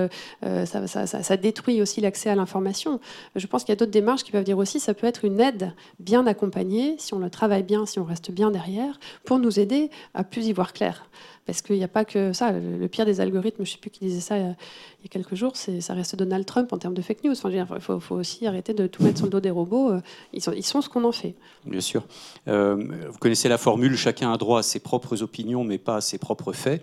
[0.45, 3.01] euh, ça, ça, ça, ça, détruit aussi l'accès à l'information.
[3.37, 5.41] Je pense qu'il y a d'autres démarches qui peuvent dire aussi ça peut être une
[5.41, 9.61] aide bien accompagnée, si on le travaille bien, si on reste bien derrière, pour nous
[9.61, 11.07] aider à plus y voir clair.
[11.47, 12.53] Parce qu'il n'y a pas que ça.
[12.53, 15.35] Le pire des algorithmes, je ne sais plus qui disait ça il y a quelques
[15.35, 17.33] jours, ça reste Donald Trump en termes de fake news.
[17.33, 19.93] Enfin, il faut, aussi arrêter de tout mettre sur le dos des robots.
[20.33, 21.35] Ils sont, ils sont ce qu'on en fait.
[21.65, 22.05] Bien sûr.
[22.49, 22.77] Euh,
[23.11, 26.19] vous connaissez la formule chacun a droit à ses propres opinions, mais pas à ses
[26.19, 26.83] propres faits.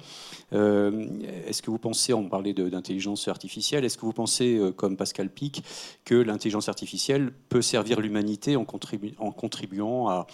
[0.53, 1.05] Euh,
[1.45, 5.29] est-ce que vous pensez, on parlait d'intelligence artificielle, est-ce que vous pensez, euh, comme Pascal
[5.29, 5.61] Pic,
[6.05, 10.25] que l'intelligence artificielle peut servir l'humanité en, contribu en, contribuant à,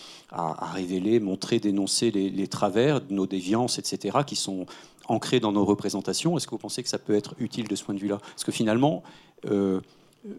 [0.74, 4.68] révéler, montrer, dénoncer les, les travers, nos déviances, etc., qui sont
[5.08, 7.84] ancrés dans nos représentations Est-ce que vous pensez que ça peut être utile de ce
[7.84, 8.20] point de vue-là?
[8.20, 9.02] Parce que finalement,
[9.50, 9.82] euh,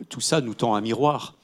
[0.08, 1.34] tout ça nous tend un miroir.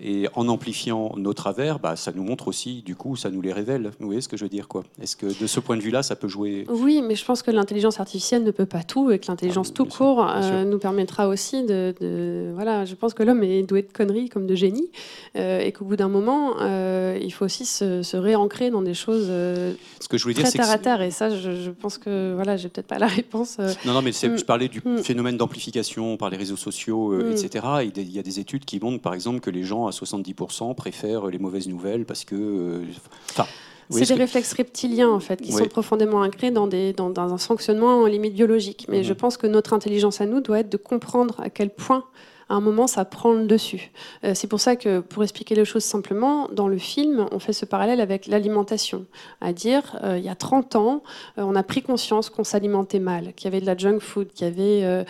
[0.00, 3.52] Et en amplifiant nos travers, bah, ça nous montre aussi, du coup, ça nous les
[3.52, 3.90] révèle.
[3.98, 4.84] Vous voyez ce que je veux dire quoi?
[5.02, 6.64] Est-ce que de ce point de vue-là, ça peut jouer?
[6.68, 9.74] Oui, mais je pense que l'intelligence artificielle ne peut pas tout et que l'intelligence ah,
[9.76, 13.82] tout court euh, nous permettra aussi de, de, Voilà, je pense que l'homme est doué
[13.82, 14.88] de conneries comme de génie
[15.36, 18.94] euh, et qu'au bout d'un moment, euh, il faut aussi se, se, réancrer dans des
[18.94, 21.02] choses ce que je voulais très dire, terre à terre.
[21.02, 23.58] Et ça, je, je, pense que voilà, j'ai peut-être pas la réponse.
[23.84, 24.36] Non, non, mais Mm.
[24.38, 24.98] je parlais du Mm.
[24.98, 27.32] phénomène d'amplification par les réseaux sociaux, Mm.
[27.32, 27.66] etc.
[27.82, 30.74] Et il y a des études qui montrent, par exemple, que les gens à 70%
[30.74, 32.34] préfèrent les mauvaises nouvelles parce que.
[32.34, 32.82] euh,
[33.30, 33.46] Enfin.
[33.92, 34.18] C'est des que...
[34.20, 35.58] réflexes reptiliens, en fait, qui oui.
[35.58, 38.86] sont profondément ancrés dans, des, dans, dans, un fonctionnement en limite biologique.
[38.88, 39.02] Mais Mhm.
[39.04, 42.04] je pense que notre intelligence à nous doit être de comprendre à quel point
[42.50, 43.92] à un moment, ça prend le dessus.
[44.24, 47.52] Euh, c'est pour ça que, pour expliquer les choses simplement, dans le film, on fait
[47.52, 49.06] ce parallèle avec l'alimentation.
[49.40, 51.02] À dire, euh, il y a 30 ans,
[51.38, 54.32] euh, on a pris conscience qu'on s'alimentait mal, qu'il y avait de la junk food,
[54.32, 55.06] qu'il y avait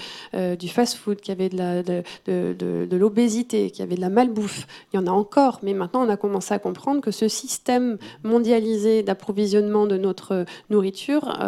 [0.57, 4.67] du fast food, qu'il y avait de, l'obésité, qu'il y avait de la malbouffe.
[4.93, 7.97] Il y en a encore, mais maintenant, on a commencé à comprendre que ce système
[8.23, 11.39] mondialisé d'approvisionnement de notre nourriture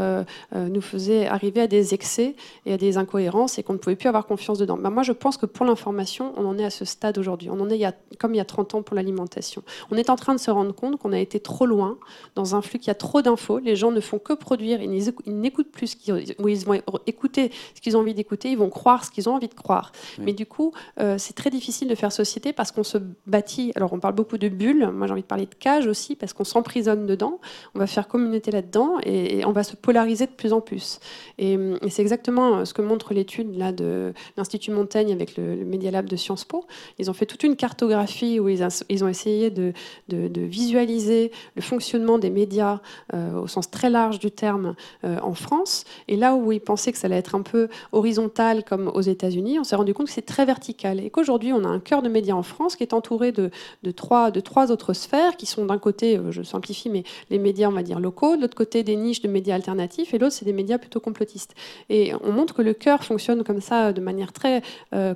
[0.53, 4.09] nous faisait arriver à des excès et à des incohérences et qu'on ne pouvait plus
[4.09, 4.79] avoir confiance dedans.
[4.79, 7.51] Ben, moi, je pense que pour l'information, on en est à ce stade aujourd'hui.
[7.51, 9.63] On en est il y a, comme il y a 30 ans pour l'alimentation.
[9.91, 11.99] On est en train de se rendre compte qu'on a été trop loin
[12.35, 13.59] dans un flux qui a trop d'infos.
[13.59, 17.51] Les gens ne font que produire, ils n'écoutent plus ce qu'ils, ou ils vont écouter
[17.75, 19.93] ce qu'ils ont envie d'écouter, ils vont croire ce qu'ils ont envie de croire.
[20.19, 20.25] Oui.
[20.27, 23.73] Mais du coup, euh, c'est très difficile de faire société parce qu'on se bâtit.
[23.75, 24.91] Alors, on parle beaucoup de bulles.
[24.93, 27.41] Moi, j'ai envie de parler de cage aussi parce qu'on s'emprisonne dedans.
[27.75, 31.01] On va faire communauté là-dedans et, et, on va se polariser de plus en plus.
[31.39, 35.65] Et, et c'est exactement ce que montre l'étude là de l'Institut Montaigne avec le, le
[35.73, 36.67] Media Lab de Sciences Po.
[36.99, 38.63] Ils ont fait toute une cartographie où ils,
[39.05, 39.73] ont essayé de,
[40.09, 42.81] visualiser le fonctionnement des médias
[43.15, 45.85] euh, au sens très large du terme euh, en France.
[46.09, 49.59] Et là où ils pensaient que ça allait être un peu horizontal comme aux États-Unis,
[49.59, 52.09] on s'est rendu compte que c'est très vertical et qu'aujourd'hui on a un cœur de
[52.09, 53.51] médias en France qui est entouré de,
[53.91, 54.31] trois,
[54.71, 58.01] autres sphères qui sont d'un côté, euh, je simplifie, mais les médias on va dire
[58.01, 61.01] locaux, de l'autre côté des niches de médias alternatifs et l'autre c'est des médias plutôt
[61.01, 61.55] complotistes.
[61.89, 64.63] Et on montre que le cœur fonctionne comme ça de manière très
[64.95, 65.15] euh,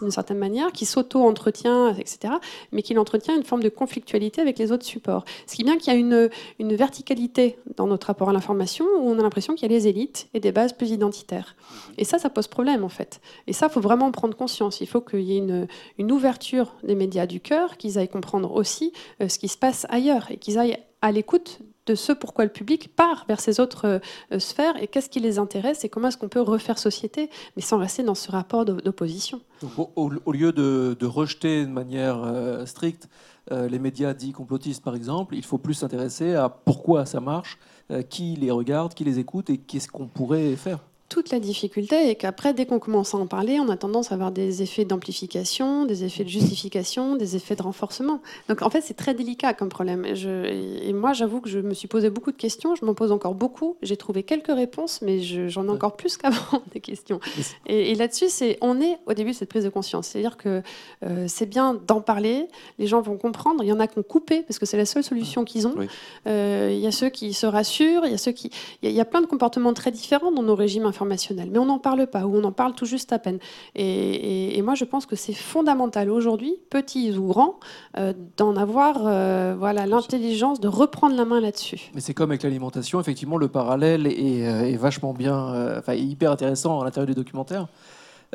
[0.00, 2.34] d'une certaine manière, qui s'auto-entretient, etc.,
[2.72, 5.24] mais qui entretient une forme de conflictualité avec les autres supports.
[5.46, 8.84] Ce qui est bien qu'il y a une, une verticalité dans notre rapport à l'information,
[8.98, 11.56] où on a l'impression qu'il y a les élites et des bases plus identitaires.
[11.98, 13.20] Et ça, ça pose problème, en fait.
[13.46, 14.80] Et ça, il faut vraiment en prendre conscience.
[14.80, 15.66] Il faut qu'il y ait une,
[15.98, 19.86] une ouverture des médias du cœur, qu'ils aillent comprendre aussi euh, ce qui se passe
[19.90, 24.00] ailleurs, et qu'ils aillent à l'écoute de ce pourquoi le public part vers ces autres
[24.32, 27.62] euh, sphères et qu'est-ce qui les intéresse et comment est-ce qu'on peut refaire société, mais
[27.62, 29.40] sans rester dans ce rapport d'opposition.
[29.96, 33.08] Au, lieu de, rejeter de manière euh, stricte
[33.50, 37.58] euh, les médias dits complotistes, par exemple, il faut plus s'intéresser à pourquoi ça marche,
[38.08, 40.78] qui les regarde, qui les écoute et qu'est-ce qu'on pourrait faire.
[41.14, 44.16] Toute la difficulté et qu'après, dès qu'on commence à en parler, on a tendance à
[44.16, 48.20] avoir des effets d'amplification, des effets de justification, des effets de renforcement.
[48.48, 50.04] Donc en fait, c'est très délicat comme problème.
[50.04, 50.44] Et, je,
[50.82, 53.36] et moi, j'avoue que je me suis posé beaucoup de questions, je m'en pose encore
[53.36, 53.76] beaucoup.
[53.80, 57.20] J'ai trouvé quelques réponses, mais j'en ai encore plus qu'avant des questions.
[57.66, 60.08] Et, là-dessus, c'est on est au début de cette prise de conscience.
[60.08, 60.62] C'est-à-dire que
[61.04, 62.48] euh, c'est bien d'en parler,
[62.80, 63.62] les gens vont comprendre.
[63.62, 65.76] Il y en a qui ont coupé parce que c'est la seule solution qu'ils ont.
[66.26, 68.50] Euh, il y a ceux qui se rassurent, il y a ceux qui.
[68.82, 71.78] Il y, a plein de comportements très différents dans nos régimes informatiques mais on n'en
[71.78, 73.38] parle pas, ou on en parle tout juste à peine.
[73.74, 77.58] Et, moi, je pense que c'est fondamental aujourd'hui, petits ou grands,
[77.98, 81.90] euh, d'en avoir euh, voilà, l'intelligence de reprendre la main là-dessus.
[81.94, 86.80] Mais c'est comme avec l'alimentation, effectivement, le parallèle est, euh, vachement bien, enfin, hyper intéressant
[86.80, 87.68] à l'intérieur du documentaire.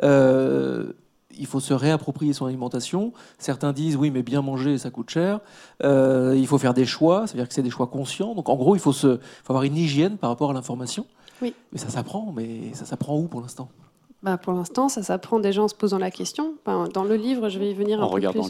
[0.02, 3.12] il faut se réapproprier son alimentation.
[3.38, 5.40] Certains disent oui, mais bien manger, ça coûte cher.
[5.82, 8.34] il faut faire des choix, c'est-à-dire que c'est des choix conscients.
[8.34, 11.06] Donc en gros, il faut, se, faut avoir une hygiène par rapport à l'information.
[11.42, 11.54] Oui.
[11.72, 13.68] Mais ça s'apprend, mais ça s'apprend où pour l'instant?
[14.22, 16.54] Bah pour l'instant, ça s'apprend gens en se posant la question.
[16.66, 18.42] dans le livre, je vais y venir un peu plus.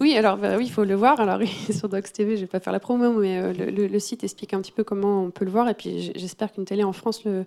[0.00, 1.20] Oui, alors bah oui, il faut le voir.
[1.20, 4.54] Alors sur Docs TV, je vais pas faire la promo, mais euh, le, site explique
[4.54, 5.68] un petit peu comment on peut le voir.
[5.68, 7.44] Et puis j'espère qu'une télé en France le,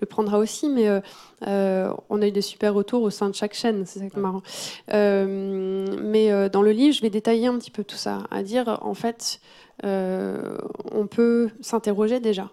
[0.00, 0.68] le prendra aussi.
[0.68, 1.00] Mais euh,
[1.46, 3.86] euh, on a eu des super retours au sein de chaque chaîne.
[3.86, 4.42] C'est ça qui est marrant.
[4.88, 8.92] mais dans le livre, je vais détailler un petit peu tout ça, à dire en
[8.92, 9.40] fait,
[9.82, 12.50] on peut s'interroger déjà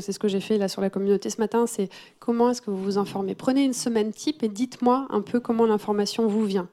[0.00, 2.70] c'est ce que j'ai fait là sur la communauté ce matin, c'est comment est-ce que
[2.70, 3.34] vous vous informez.
[3.34, 6.68] Prenez une semaine type et dites-moi un peu comment l'information vous vient.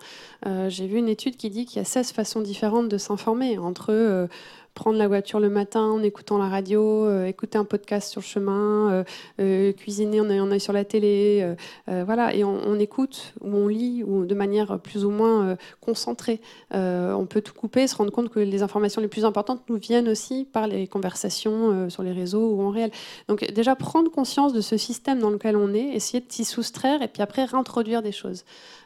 [0.46, 3.58] Euh, j'ai vu une étude qui dit qu'il y a 16 façons différentes de s'informer,
[3.58, 4.28] entre euh,
[4.74, 8.26] prendre la voiture le matin en écoutant la radio, euh, écouter un podcast sur le
[8.26, 9.04] chemin, euh,
[9.40, 11.56] euh, cuisiner, on est sur la télé,
[11.88, 16.40] voilà, et on, écoute ou on lit ou de manière plus ou moins concentrée.
[16.72, 20.08] on peut tout couper, se rendre compte que les informations les plus importantes nous viennent
[20.08, 22.92] aussi par les conversations sur les réseaux ou en réel.
[23.28, 27.02] Donc déjà prendre conscience de ce système dans lequel on est, essayer de s'y soustraire
[27.02, 28.44] et puis après réintroduire des choses.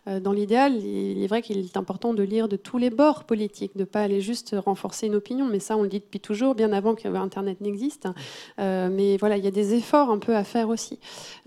[0.07, 3.23] Euh, dans l'idéal, il est vrai qu'il est important de lire de tous les bords
[3.23, 5.45] politiques, de ne pas aller juste renforcer une opinion.
[5.45, 8.07] Mais ça, on le dit depuis toujours, bien avant que Internet n'existe.
[8.59, 10.99] Euh, mais voilà, il y a des efforts un peu à faire aussi.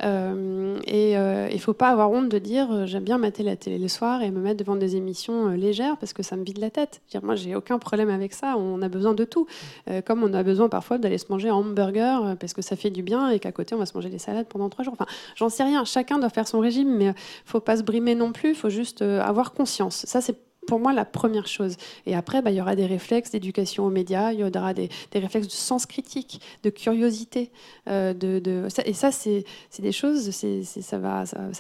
[0.03, 3.79] Euh, et il ne faut pas avoir honte de dire j'aime bien mater la télé
[3.79, 6.71] le soir et me mettre devant des émissions légères parce que ça me vide la
[6.71, 7.01] tête.
[7.23, 8.57] Moi, j'ai aucun problème avec ça.
[8.57, 9.47] On a besoin de tout.
[10.07, 13.03] comme on a besoin parfois d'aller se manger un hamburger parce que ça fait du
[13.03, 14.94] bien et qu'à côté, on va se manger des salades pendant trois jours.
[14.94, 15.85] Enfin, j'en sais rien.
[15.85, 18.71] Chacun doit faire son régime, mais il faut pas se brimer non plus il faut
[18.71, 20.05] juste euh, avoir conscience.
[20.07, 20.37] Ça, c'est
[20.68, 21.76] pour moi la première chose.
[22.04, 24.90] Et après, bah, il y aura des réflexes d'éducation aux médias, il y aura des,
[25.14, 27.50] réflexes de sens critique, de curiosité.
[27.88, 28.12] Euh,
[28.85, 29.44] et ça, c'est
[29.78, 30.98] des choses, c'est ça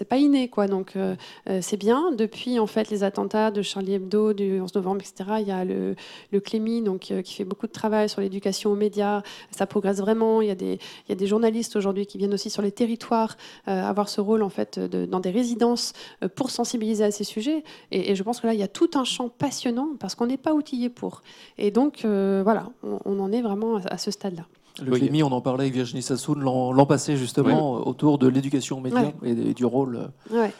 [0.08, 0.66] pas inné, quoi.
[0.68, 1.16] Donc euh,
[1.48, 2.12] euh, c'est bien.
[2.12, 5.38] Depuis en fait les attentats de Charlie Hebdo du 11 novembre, etc.
[5.40, 5.96] Il y a le,
[6.30, 9.22] le Clémy, donc qui fait beaucoup de travail sur l'éducation aux médias.
[9.50, 10.42] Ça progresse vraiment.
[10.42, 12.72] Il y a des, il y a des journalistes aujourd'hui qui viennent aussi sur les
[12.72, 15.94] territoires avoir ce rôle en fait dans des résidences
[16.34, 17.64] pour sensibiliser à ces sujets.
[17.90, 20.26] Et, et je pense que là, il y a tout un champ passionnant parce qu'on
[20.26, 21.22] n'est pas outillé pour.
[21.56, 24.44] Et donc, euh, voilà, on, en est vraiment à ce stade-là.
[24.82, 25.22] Le oui.
[25.22, 29.54] on en parlait avec Virginie Sassoon l'an passé justement autour de l'éducation aux médias et,
[29.54, 30.10] du rôle.
[30.32, 30.52] Euh, ouais,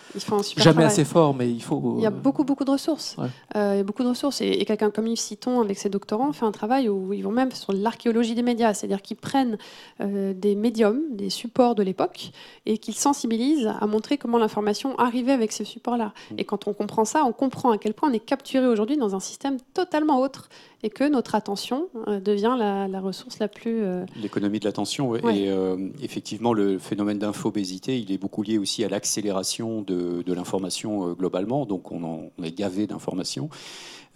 [0.57, 1.95] Jamais assez fort, mais il faut.
[1.99, 3.17] Il y a beaucoup beaucoup de ressources.
[3.57, 6.33] Euh, il y a beaucoup de ressources et, quelqu'un comme Yves Citon avec ses doctorants
[6.33, 9.59] fait un travail où ils vont même sur l'archéologie des médias, c'est-à-dire qu'ils prennent
[10.01, 12.31] euh, des médiums, des supports de l'époque
[12.67, 16.13] et qu'ils sensibilisent à montrer comment l'information arrivait avec ces supports-là.
[16.31, 16.35] Mm.
[16.39, 19.15] Et quand on comprend ça, on comprend à quel point on est capturé aujourd'hui dans
[19.15, 20.49] un système totalement autre
[20.83, 23.83] et que notre attention euh, devient la, ressource la plus...
[23.83, 25.21] Euh, L'économie de l'attention, oui.
[25.35, 30.33] Et euh, effectivement, le phénomène d'infobésité, il est beaucoup lié aussi à l'accélération de, de
[30.33, 31.67] l'information globalement.
[31.67, 33.49] Donc on, en, on est gavé d'informations.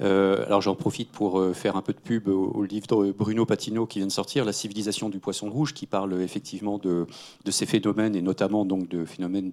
[0.00, 3.44] Euh, alors j'en profite pour euh, faire un peu de pub au, livre de Bruno
[3.44, 7.06] Patino qui vient de sortir, La civilisation du poisson rouge, qui parle effectivement de,
[7.50, 9.50] ces phénomènes et notamment donc de phénomènes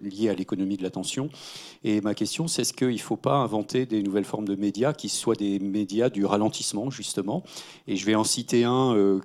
[0.00, 1.28] liés à l'économie de l'attention.
[1.84, 4.92] Et ma question, c'est est-ce qu'il ne faut pas inventer des nouvelles formes de médias
[4.92, 7.42] qui soient des médias du ralentissement justement?
[7.86, 9.20] Et je vais en citer un euh,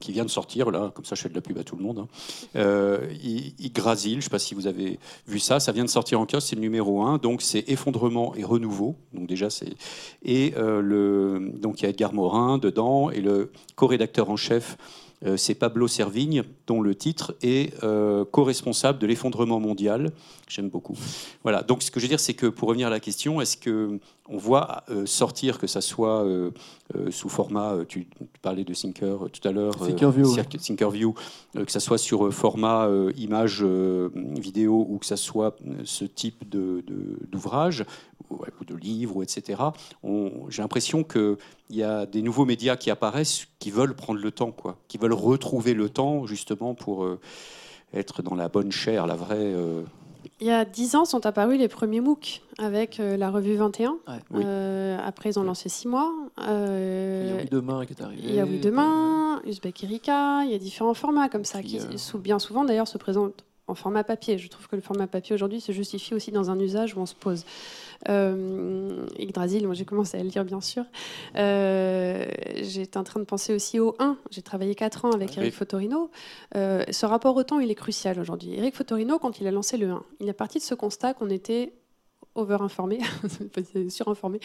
[0.00, 1.82] qui vient de sortir là, comme ça je fais de la pub à tout le
[1.82, 2.06] monde.
[2.54, 2.98] Hein.
[3.58, 6.26] Yggdrasil, je ne sais pas si vous avez vu ça, ça vient de sortir en
[6.26, 8.96] kiosque, c'est le numéro 1, donc c'est effondrement et renouveau.
[9.12, 9.50] Donc déjà
[10.24, 14.76] et euh, le, donc il y a Edgar Morin dedans et le co-rédacteur en chef
[15.24, 20.10] euh, c'est Pablo Servigne, dont le titre est euh, co-responsable de l'effondrement mondial.
[20.48, 20.96] J'aime beaucoup.
[21.44, 21.62] Voilà.
[21.62, 24.00] Donc, ce que je veux dire, c'est que pour revenir à la question, est-ce que
[24.28, 26.24] on voit sortir, que ça soit
[27.10, 28.06] sous format, tu,
[28.40, 29.74] parlais de Thinker tout à l'heure,
[30.58, 31.14] Thinkerview,
[31.54, 37.84] que ça soit sur format image vidéo ou que ça soit ce type d'ouvrage, de,
[38.60, 39.60] ou de livres, etc.
[40.48, 41.36] J'ai l'impression qu'il
[41.70, 45.12] y a des nouveaux médias qui apparaissent qui veulent prendre le temps, quoi, qui veulent
[45.12, 47.04] retrouver le temps justement pour.
[47.04, 47.18] Euh,
[47.94, 49.36] être dans la bonne chair, la vraie.
[49.38, 49.82] euh,
[50.40, 53.90] Il y a dix ans sont apparus les premiers MOOC avec euh, la revue 21.
[53.90, 53.96] Ouais.
[54.30, 54.42] Oui.
[54.46, 56.10] Euh, après, ils ont lancé six mois.
[56.38, 58.22] Il y a Oui Demain qui est arrivé.
[58.24, 61.78] Il y a Oui Demain, Uzbek Erika, il y a différents formats comme ça qui,
[61.78, 64.38] euh, bien souvent d'ailleurs, se présentent en format papier.
[64.38, 67.06] Je trouve que le format papier aujourd'hui se justifie aussi dans un usage où on
[67.06, 67.44] se pose.
[68.08, 70.84] Euh, Yggdrasil, moi j'ai commencé à le lire bien sûr.
[71.36, 74.16] Euh, J'étais en train de penser aussi au 1.
[74.30, 75.36] J'ai travaillé 4 ans avec Oui.
[75.38, 76.10] Eric Fotorino.
[76.56, 78.54] Euh, ce rapport au temps, il est crucial aujourd'hui.
[78.56, 81.30] Eric Fotorino, quand il a lancé le 1, il est parti de ce constat qu'on
[81.30, 81.72] était
[82.34, 82.98] over-informé,
[83.88, 84.40] surinformé.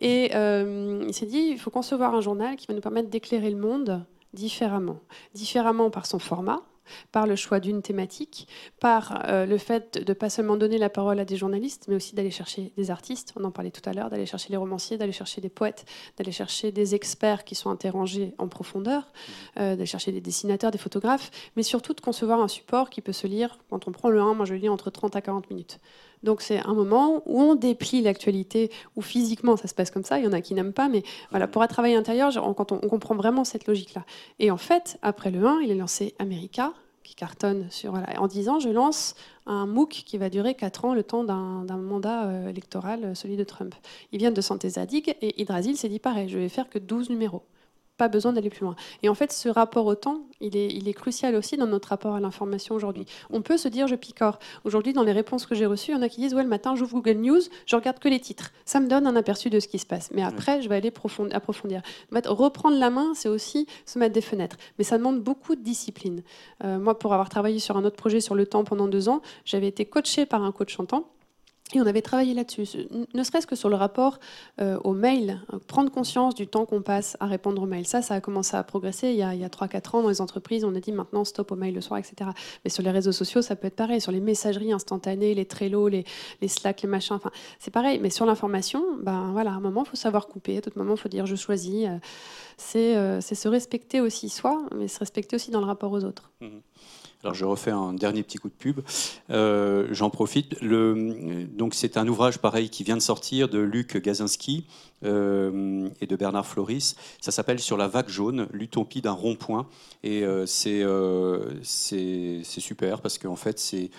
[0.00, 3.50] Et euh, il s'est dit, il faut concevoir un journal qui va nous permettre d'éclairer
[3.50, 5.00] le monde différemment.
[5.34, 6.62] Différemment par son format,
[7.12, 8.48] par le choix d'une thématique,
[8.80, 12.14] par euh, le fait de pas seulement donner la parole à des journalistes, mais aussi
[12.14, 15.12] d'aller chercher des artistes, on en parlait tout à l'heure, d'aller chercher les romanciers, d'aller
[15.12, 15.84] chercher des poètes,
[16.16, 19.12] d'aller chercher des experts qui sont interrogés en profondeur,
[19.58, 23.12] euh, d'aller chercher des dessinateurs, des photographes, mais surtout de concevoir un support qui peut
[23.12, 25.50] se lire, quand on prend le 1, moi je le lis entre 30 à 40
[25.50, 25.78] minutes.
[26.22, 30.18] Donc c'est un moment où on déplie l'actualité, où physiquement ça se passe comme ça,
[30.18, 32.78] il y en a qui n'aiment pas, mais voilà, pour un travail intérieur, quand on,
[32.78, 34.04] comprend vraiment cette logique-là.
[34.38, 38.58] Et en fait, après le 1, il est lancé America, qui cartonne sur, en disant
[38.58, 39.14] je lance
[39.46, 43.14] un MOOC qui va durer 4 ans, le temps d'un d'un mandat euh, électoral, euh,
[43.14, 43.74] celui de Trump.
[44.10, 47.10] Ils viennent de Santé Zadig et Hydrasil s'est dit pareil, je vais faire que 12
[47.10, 47.42] numéros.
[47.96, 48.76] Pas besoin d'aller plus loin.
[49.02, 51.88] Et en fait, ce rapport au temps, il est, il est crucial aussi dans notre
[51.88, 53.06] rapport à l'information aujourd'hui.
[53.30, 54.38] On peut se dire je picore.
[54.64, 56.48] Aujourd'hui, dans les réponses que j'ai reçues, il y en a qui disent ouais, le
[56.48, 58.52] matin, j'ouvre Google News, je regarde que les titres.
[58.66, 60.10] Ça me donne un aperçu de ce qui se passe.
[60.12, 61.80] Mais après, je vais aller profond- approfondir.
[62.12, 64.56] En fait, reprendre la main, c'est aussi se mettre des fenêtres.
[64.76, 66.22] Mais ça demande beaucoup de discipline.
[66.64, 69.22] Euh, moi, pour avoir travaillé sur un autre projet sur le temps pendant deux ans,
[69.46, 71.08] j'avais été coachée par un coach chantant.
[71.74, 74.20] Et on avait travaillé là-dessus, ne serait-ce que sur le rapport
[74.60, 77.88] euh, aux mails, euh, prendre conscience du temps qu'on passe à répondre aux mails.
[77.88, 80.64] Ça, ça a commencé à progresser il y a, a 3-4 ans dans les entreprises.
[80.64, 82.30] On a dit maintenant stop aux mails le soir, etc.
[82.64, 84.00] Mais sur les réseaux sociaux, ça peut être pareil.
[84.00, 86.04] Sur les messageries instantanées, les Trello, les,
[86.40, 87.98] les Slack, les machins, enfin, c'est pareil.
[88.00, 90.58] Mais sur l'information, ben voilà, à un moment, il faut savoir couper.
[90.58, 91.86] À tout moment, il faut dire je choisis.
[91.86, 91.98] Euh,
[92.58, 96.04] C'est euh, c'est se respecter aussi soi, mais se respecter aussi dans le rapport aux
[96.04, 96.30] autres.
[97.22, 98.80] Alors je refais un dernier petit coup de pub.
[99.30, 100.62] Euh, J'en profite.
[100.62, 104.66] Donc c'est un ouvrage pareil qui vient de sortir de Luc Gazinski
[105.04, 106.96] euh, et de Bernard Floris.
[107.20, 109.66] Ça s'appelle Sur la vague jaune, l'utopie d'un rond-point.
[110.02, 113.90] Et euh, c'est super parce qu'en fait c'est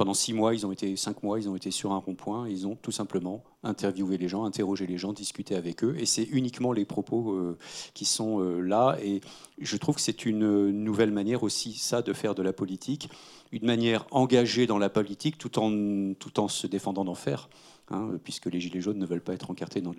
[0.00, 2.48] pendant six mois, ils ont été cinq mois, ils ont été sur un rond-point.
[2.48, 5.94] Ils ont tout simplement interviewé les gens, interrogé les gens, discuté avec eux.
[5.98, 7.58] Et c'est uniquement les propos euh,
[7.92, 8.96] qui sont euh, là.
[9.04, 9.20] Et
[9.58, 13.10] je trouve que c'est une nouvelle manière aussi, ça, de faire de la politique,
[13.52, 17.50] une manière engagée dans la politique, tout en, tout en se défendant d'en faire.
[17.90, 19.92] hein, puisque les Gilets jaunes ne veulent pas être encartés dans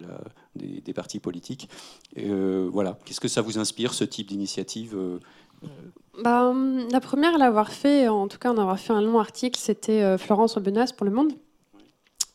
[0.56, 1.70] des, partis politiques.
[2.18, 2.98] Euh, voilà.
[3.06, 4.98] Qu'est-ce que ça vous inspire, ce type d'initiative
[6.20, 6.54] Bah,
[6.92, 10.02] la première à l'avoir fait, en tout cas en avoir fait un long article, c'était
[10.02, 11.34] euh, Florence Aubenas pour Le Monde.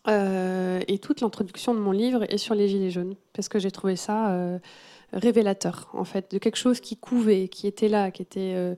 [0.09, 3.71] Euh, et toute l'introduction de mon livre est sur les Gilets jaunes, parce que j'ai
[3.71, 4.59] trouvé ça euh,
[5.13, 8.77] révélateur, en fait, de quelque chose qui couvait, qui était là, qui était...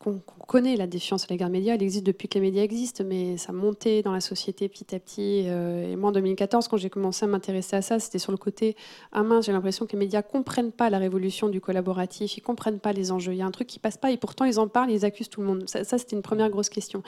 [0.00, 3.04] qu'on connaît la défiance à l'égard des médias, elle existe depuis que les médias existent,
[3.06, 5.44] mais ça montait dans la société petit à petit.
[5.46, 8.38] euh, et moi, en 2014, quand j'ai commencé à m'intéresser à ça, c'était sur le
[8.38, 8.76] côté
[9.12, 12.80] ah mince, j'ai l'impression que les médias comprennent pas la révolution du collaboratif, ils comprennent
[12.80, 13.32] pas les enjeux.
[13.32, 15.28] Il y a un truc qui passe pas et pourtant ils en parlent, ils accusent
[15.28, 15.64] tout le monde.
[15.68, 17.02] Ça, c'était une première grosse question.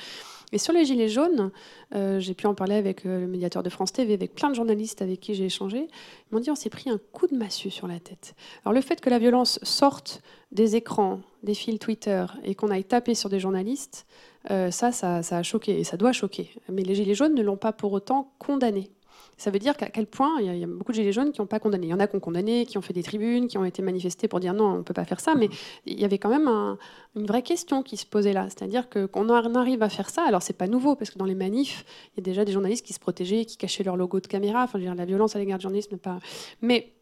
[0.52, 1.50] Et sur les gilets jaunes,
[1.94, 4.54] euh, j'ai pu en parler avec euh, le médiateur de France TV, avec plein de
[4.54, 5.88] journalistes avec qui j'ai échangé.
[5.88, 8.34] Ils m'ont dit on s'est pris un coup de massue sur la tête.
[8.64, 12.84] Alors le fait que la violence sorte des écrans, des fils Twitter et qu'on aille
[12.84, 14.06] taper sur des journalistes,
[14.50, 16.50] euh, ça, ça, ça a choqué et ça doit choquer.
[16.68, 18.90] Mais les gilets jaunes ne l'ont pas pour autant condamné.
[19.36, 21.12] Ça veut dire qu'à quel point il y, a, il y a beaucoup de gilets
[21.12, 21.86] jaunes qui n'ont pas condamné.
[21.86, 23.82] Il y en a qui ont condamné, qui ont fait des tribunes, qui ont été
[23.82, 25.34] manifestés pour dire non, on ne peut pas faire ça.
[25.34, 25.48] Mais
[25.86, 26.78] il y avait quand même un-
[27.16, 28.46] une vraie question qui se posait là.
[28.48, 30.22] C'est-à-dire que qu'on en arrive à faire ça.
[30.26, 32.86] Alors c'est pas nouveau parce que dans les manifs, il y a déjà des journalistes
[32.86, 34.62] qui se protégeaient, qui cachaient leur logo de caméra.
[34.64, 36.18] Enfin, je veux dire, la violence à l'égard du journalisme, pas.
[36.60, 36.92] Mais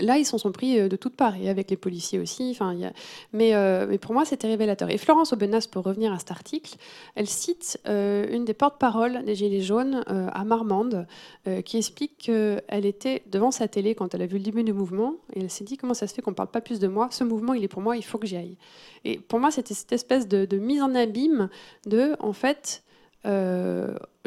[0.00, 2.50] Là, ils s'en sont pris euh, de toutes parts, et avec les policiers aussi.
[2.50, 2.76] Enfin,
[3.34, 4.90] euh, mais pour moi, c'était révélateur.
[4.90, 6.76] Et Florence Aubenas, pour revenir à cet article,
[7.14, 11.06] elle cite euh, une des porte-paroles des Gilets jaunes à Marmande,
[11.64, 15.14] qui explique qu'elle était devant sa télé quand elle a vu le début du mouvement,
[15.34, 17.08] et elle s'est dit comment ça se fait qu'on ne parle pas plus de moi?
[17.10, 18.56] Ce mouvement, il est pour moi, il faut que j'y aille.
[19.04, 21.48] Et pour moi, c'était cette espèce de, mise en abîme
[21.86, 22.82] de, en fait,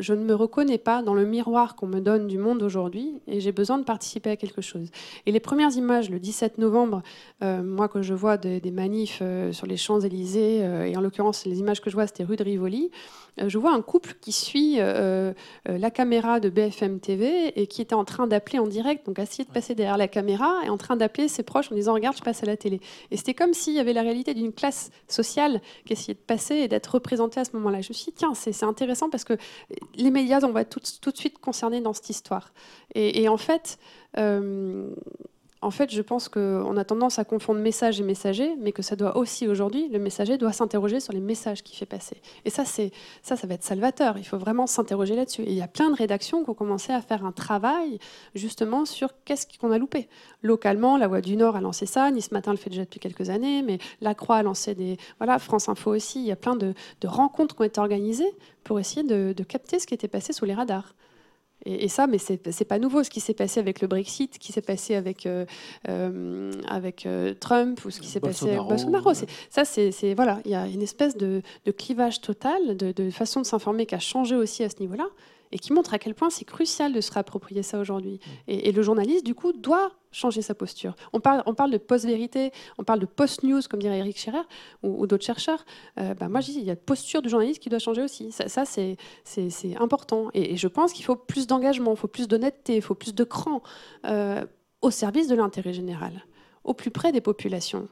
[0.02, 3.40] je ne me reconnais pas dans le miroir qu'on me donne du monde aujourd'hui et
[3.40, 4.90] j'ai besoin de participer à quelque chose.
[5.26, 7.04] Et les premières images, le 17 novembre,
[7.44, 11.46] euh, moi que je vois des, manifs euh, sur les Champs-Élysées, euh, et en l'occurrence
[11.46, 12.92] les images que je vois c'était rue de Rivoli,
[13.38, 18.04] je vois un couple qui suit la caméra de BFM TV et qui était en
[18.04, 21.30] train d'appeler en direct, donc assis de passer derrière la caméra et en train d'appeler
[21.30, 22.82] ses proches en disant regarde je passe à la télé.
[23.10, 26.56] Et c'était comme s'il y avait la réalité d'une classe sociale qui essayait de passer
[26.56, 27.80] et d'être représentée à ce moment-là.
[27.80, 29.38] Je me suis dit tiens c'est intéressant parce que
[29.96, 32.54] les médias, on va tout, de suite concernés dans cette histoire.
[32.96, 33.78] Et, en fait,
[34.18, 34.94] euh,
[35.62, 38.96] en fait, je pense qu'on a tendance à confondre message et messager, mais que ça
[38.96, 42.18] doit aussi aujourd'hui, le messager doit s'interroger sur les messages qu'il fait passer.
[42.46, 44.18] Et ça, ça va être salvateur.
[44.18, 45.44] Il faut vraiment s'interroger là-dessus.
[45.44, 48.00] Et il y a plein de rédactions qui ont commencé à faire un travail
[48.34, 50.10] justement sur qu'est-ce qu'on a loupé.
[50.42, 53.30] Localement, La Voix du Nord a lancé ça, Nice Matin le fait déjà depuis quelques
[53.30, 56.20] années, mais La Croix a lancé des, voilà, France Info aussi.
[56.22, 56.74] Il y a plein de,
[57.06, 58.34] rencontres qui ont été organisées
[58.64, 60.96] pour essayer de, de capter ce qui était passé sous les radars.
[61.66, 63.04] Et, ça, mais c'est n'est pas nouveau.
[63.04, 65.46] Ce qui s'est passé avec le Brexit, ce qui s'est passé avec, euh,
[65.90, 69.14] euh, avec euh, Trump ou ce qui s'est passé avec Bolsonaro.
[69.50, 73.42] Ça, c'est voilà, il y a une espèce de, de clivage total, de, de façon
[73.42, 75.08] de s'informer qui a changé aussi à ce niveau-là
[75.52, 78.20] et qui montre à quel point c'est crucial de se réapproprier ça aujourd'hui.
[78.26, 78.30] Mm.
[78.48, 80.96] Et, le journaliste, du coup, doit changer sa posture.
[81.14, 84.44] On parle, on parle de post-vérité, on parle de post-news, comme dirait Eric Scherer
[84.84, 85.66] ou, d'autres chercheurs.
[86.00, 88.02] Euh, bah, moi, je dis, il y a une posture du journaliste qui doit changer
[88.02, 88.32] aussi.
[88.32, 90.30] Ça, c'est, c'est, important.
[90.34, 93.24] Et, je pense qu'il faut plus d'engagement, il faut plus d'honnêteté, il faut plus de
[93.24, 93.62] cran
[94.06, 94.46] euh,
[94.82, 96.26] au service de l'intérêt général,
[96.64, 97.88] au plus près des populations.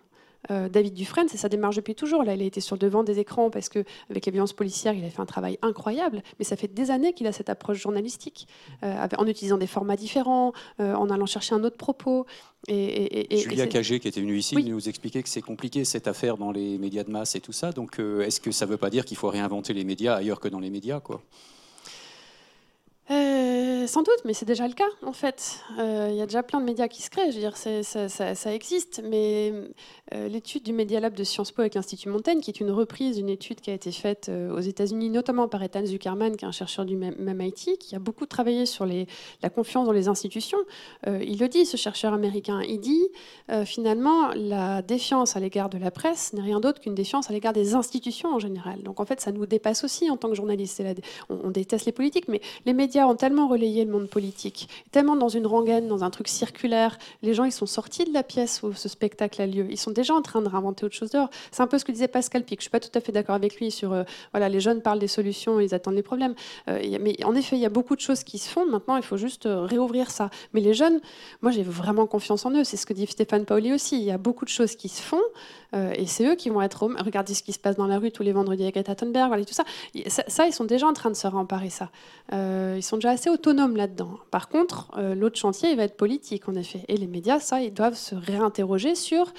[0.52, 2.24] Euh, David Dufresne, c'est sa démarche depuis toujours.
[2.24, 5.04] Là, il a été sur le devant des écrans parce qu'avec les violences policières, il
[5.04, 6.24] a fait un travail incroyable.
[6.40, 8.48] Mais ça fait des années qu'il a cette approche journalistique,
[8.84, 12.26] euh, en utilisant des formats différents, euh, en allant chercher un autre propos.
[12.68, 16.52] Et, Julia Cagé, qui était venue ici, nous expliquait que c'est compliqué cette affaire dans
[16.52, 17.72] les médias de masse et tout ça.
[17.72, 20.50] Donc, est-ce que ça ne veut pas dire qu'il faut réinventer les médias ailleurs que
[20.50, 21.22] dans les médias, quoi?
[23.12, 25.62] Euh, sans doute, mais c'est déjà le cas en fait.
[25.80, 28.54] Euh, il y a déjà plein de médias qui se créent, je veux dire, ça,
[28.54, 29.02] existe.
[29.04, 29.52] Mais
[30.14, 33.16] euh, l'étude du Media Lab de Sciences Po avec l'Institut Montaigne, qui est une reprise
[33.16, 36.52] d'une étude qui a été faite aux États-Unis, notamment par Ethan Zuckerman, qui est un
[36.52, 40.60] chercheur du MIT, qui a beaucoup travaillé sur la confiance dans les institutions.
[41.08, 43.08] il le dit, ce chercheur américain, il dit
[43.66, 47.54] finalement la défiance à l'égard de la presse n'est rien d'autre qu'une défiance à l'égard
[47.54, 48.84] des institutions en général.
[48.84, 50.84] Donc en fait, ça nous dépasse aussi en tant que journaliste.
[51.30, 55.16] On, on déteste les politiques, mais les médias ont tellement relayé le monde politique, tellement
[55.16, 56.98] dans une rengaine, dans un truc circulaire.
[57.22, 59.68] Les gens, ils sont sortis de la pièce où ce spectacle a lieu.
[59.70, 61.30] Ils sont déjà en train de réinventer autre chose dehors.
[61.52, 62.60] C'est un peu ce que disait Pascal Pic.
[62.60, 65.00] Je suis pas tout à fait d'accord avec lui sur, euh, voilà, les jeunes parlent
[65.00, 66.36] des solutions, ils attendent les problèmes.
[66.68, 68.66] Euh, mais en effet, il y a beaucoup de choses qui se font.
[68.66, 70.30] Maintenant, il faut juste euh, réouvrir ça.
[70.54, 71.00] Mais les jeunes,
[71.42, 72.64] moi, j'ai vraiment confiance en eux.
[72.64, 73.98] C'est ce que dit Stéphane Paoli aussi.
[73.98, 75.22] Il y a beaucoup de choses qui se font.
[75.74, 76.88] et c'est eux qui vont être.
[77.00, 79.46] Regardez ce qui se passe dans la rue tous les vendredis avec Greta Thunberg, voilà,
[79.46, 79.64] tout ça.
[80.08, 80.48] ça.
[80.48, 81.90] ils sont déjà en train de se réemparer ça.
[82.32, 84.20] ils sont déjà assez autonomes là-dedans.
[84.32, 86.84] Par contre, euh, l'autre chantier, il va être politique, en effet.
[86.88, 89.32] Et les médias, ça, ils doivent se réinterroger sur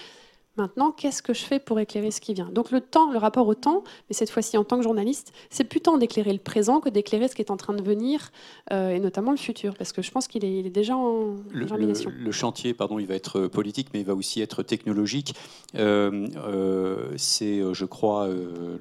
[0.60, 2.50] Maintenant, qu'est-ce que je fais pour éclairer ce qui vient?
[2.52, 5.64] Donc le temps, le rapport au temps, mais cette fois-ci en tant que journaliste, c'est
[5.64, 8.30] plus tant d'éclairer le présent que d'éclairer ce qui est en train de venir,
[8.70, 12.12] euh, et notamment le futur, parce que je pense qu'il est, déjà en le, germination.
[12.14, 15.34] Le, chantier, pardon, il va être politique, mais il va aussi être technologique.
[15.76, 18.78] Euh, euh, c'est, je crois, le,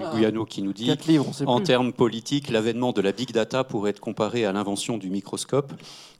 [0.00, 0.90] ah, Guyano qui nous dit,
[1.46, 5.74] en termes politiques, l'avènement de la big data pourrait être comparé à l'invention du microscope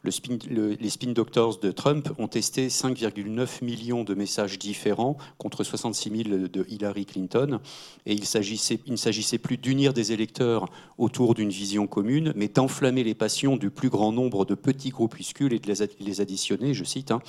[0.04, 6.48] les spin doctors de Trump ont testé 5,9 millions de messages différents contre 66 000
[6.48, 7.60] de Hillary Clinton.
[8.06, 10.66] Et il, ne s'agissait plus d'unir des électeurs
[10.98, 15.52] autour d'une vision commune, mais d'enflammer les passions du plus grand nombre de petits groupuscules
[15.52, 17.10] et de les additionner, je cite.
[17.10, 17.20] Hein.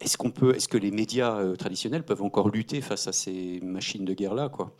[0.00, 3.60] Est-ce qu'on peut, est-ce que les médias euh, traditionnels peuvent encore lutter face à ces
[3.62, 4.74] machines de guerre-là, quoi?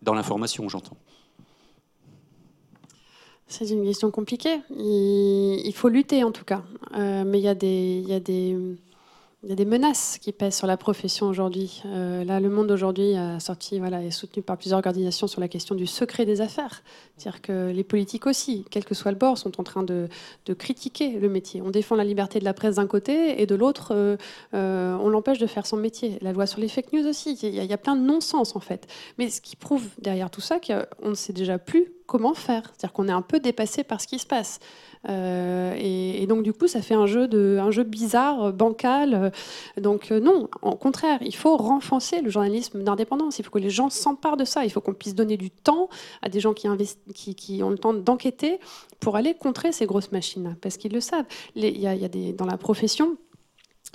[0.00, 0.96] Dans l'information, j'entends.
[3.52, 4.60] C'est une question compliquée.
[4.78, 6.62] Il, faut lutter en tout cas.
[6.96, 8.56] Euh, mais il y a des,
[9.66, 11.82] menaces qui pèsent sur la profession aujourd'hui.
[11.84, 15.48] Euh, là, Le Monde aujourd'hui a sorti, voilà, est soutenu par plusieurs organisations sur la
[15.48, 16.82] question du secret des affaires.
[17.18, 20.08] C'est-à-dire que les politiques aussi, quel que soit le bord, sont en train de,
[20.58, 21.60] critiquer le métier.
[21.60, 24.16] On défend la liberté de la presse d'un côté et de l'autre,
[24.54, 26.16] euh, on l'empêche de faire son métier.
[26.22, 27.38] La loi sur les fake news aussi.
[27.42, 28.86] Il y il y a plein de non-sens en fait.
[29.18, 32.62] Mais ce qui prouve derrière tout ça qu'on ne sait déjà plus comment faire.
[32.76, 34.60] C'est-à-dire qu'on est un peu dépassé par ce qui se passe.
[35.08, 39.32] Euh, et, donc du coup, ça fait un jeu, de, un jeu bizarre, euh, bancal.
[39.80, 43.38] Donc euh, non, au contraire, il faut renforcer le journalisme d'indépendance.
[43.38, 44.64] Il faut que les gens s'emparent de ça.
[44.64, 45.88] Il faut qu'on puisse donner du temps
[46.22, 46.68] à des gens qui,
[47.14, 48.60] qui, qui ont le temps d'enquêter
[49.00, 51.26] pour aller contrer ces grosses machines, parce qu'ils le savent.
[51.56, 53.16] Il y a des, dans la profession,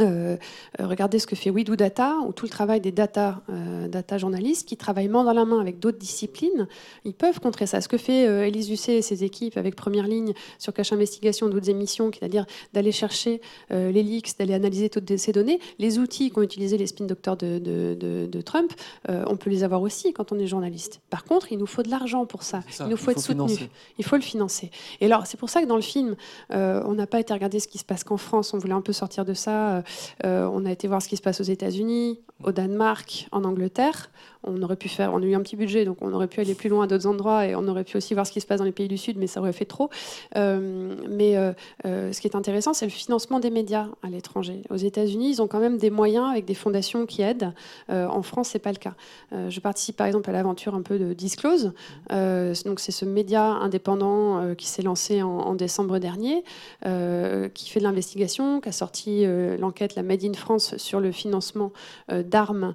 [0.02, 0.38] euh,
[0.80, 3.88] euh, regardez ce que fait We Do Data, ou tout le travail des data, euh,
[3.88, 6.68] data journalistes qui travaillent main dans la main avec d'autres disciplines.
[7.06, 7.82] Ils peuvent contrer ça.
[7.82, 11.50] Ce que fait euh, Élise Lucet et ses équipes avec Première Ligne sur Cache Investigation,
[11.50, 15.60] d'autres émissions, c'est-à-dire d'aller chercher les leaks, d'aller analyser toutes ces données.
[15.80, 18.74] Les outils qu'ont utilisé les spin doctors de, de, de, de Trump,
[19.08, 21.02] on peut les avoir aussi quand on est journaliste.
[21.10, 22.62] Par contre, il nous faut de l'argent pour ça.
[22.80, 23.70] Il nous faut être soutenu.
[23.98, 24.72] Il faut le financer.
[25.02, 26.16] Et alors, c'est pour ça que dans le film,
[26.50, 28.54] on n'a pas été regarder ce qui se passe qu'en France.
[28.54, 29.84] On voulait un peu sortir de ça.
[30.26, 34.10] Euh, on a été voir ce qui se passe aux États-Unis, au Danemark, en Angleterre.
[34.48, 36.56] On aurait pu faire, on a eu un petit budget, donc on aurait pu aller
[36.56, 38.60] plus loin à d'autres endroits et on aurait pu aussi voir ce qui se passe
[38.60, 39.90] dans les pays du Sud, mais ça aurait fait trop.
[40.36, 41.54] Euh, mais euh,
[41.86, 44.62] euh, ce qui est intéressant, c'est le financement des médias à l'étranger.
[44.70, 47.54] Aux États-Unis, ils ont quand même des moyens avec des fondations qui aident.
[47.90, 48.94] En France, c'est pas le cas.
[49.32, 51.74] Je participe par exemple à l'aventure un peu de Disclose.
[52.10, 56.44] Donc c'est ce média indépendant qui s'est lancé en, en décembre dernier,
[56.84, 59.26] qui fait de l'investigation, qui a sorti
[59.60, 61.72] l'enquête La Made in France sur le financement
[62.10, 62.74] d'armes.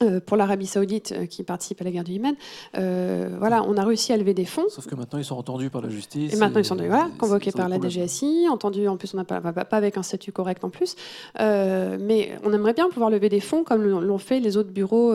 [0.00, 2.36] Euh, pour l'Arabie Saoudite euh, qui participe à la guerre du Yémen,
[2.76, 4.68] Euh, voilà, on a réussi à lever des fonds.
[4.68, 6.32] Sauf que maintenant, ils sont entendus par la justice.
[6.32, 7.78] Et maintenant, ils sont voilà, convoqués par la.
[7.78, 10.96] DGSI, entendus en plus, on n'a pas, pas, avec un statut correct en plus.
[11.38, 15.14] Mais on aimerait bien pouvoir lever des fonds comme l'ont fait les autres bureaux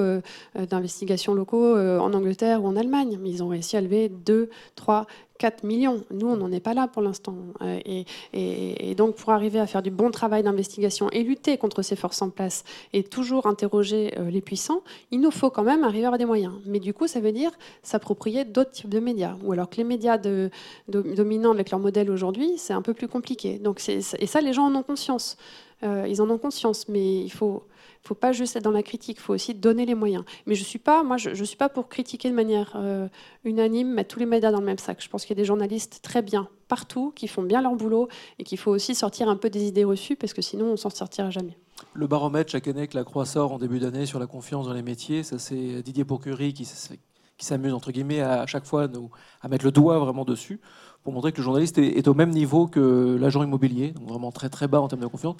[0.56, 3.20] d'investigation locaux en Angleterre ou en Allemagne.
[3.22, 5.08] Mais ils ont réussi à lever 2, 3,
[5.44, 6.06] 4 millions.
[6.10, 7.36] Nous, on n'en est pas là pour l'instant.
[7.62, 7.78] Euh,
[8.32, 12.22] et, donc, pour arriver à faire du bon travail d'investigation et lutter contre ces forces
[12.22, 12.64] en place
[12.94, 16.24] et toujours interroger euh, les puissants, il nous faut quand même arriver à avoir des
[16.24, 16.54] moyens.
[16.66, 19.36] Mais du coup, ça veut dire s'approprier d'autres types de médias.
[19.44, 20.50] Ou alors que les médias de,
[20.88, 23.60] do- dominants avec leur modèle aujourd'hui, c'est un peu plus compliqué.
[23.60, 25.36] Donc et ça, les gens en ont conscience.
[25.84, 27.64] Euh, ils en ont conscience, mais il faut,
[28.04, 30.26] faut pas juste être dans la critique, il faut aussi donner les moyens.
[30.46, 30.82] Mais je suis
[31.18, 33.08] je, suis pas pour critiquer de manière euh,
[33.46, 35.02] unanime, mettre tous les médias dans le même sac.
[35.02, 38.10] Je pense qu'il y a des journalistes très bien partout, qui font bien leur boulot,
[38.40, 40.90] et qu'il faut aussi sortir un peu des idées reçues, parce que sinon, on s'en
[40.90, 41.58] sortira jamais.
[41.94, 44.74] Le baromètre chaque année que la Croix sort en début d'année sur la confiance dans
[44.74, 46.68] les métiers, ça c'est Didier Pourcury qui,
[47.38, 48.88] s'amuse entre guillemets à, chaque fois
[49.42, 50.60] à mettre le doigt vraiment dessus
[51.04, 54.32] pour montrer que le journaliste est, est au même niveau que l'agent immobilier, donc vraiment
[54.32, 55.36] très très bas en termes de confiance.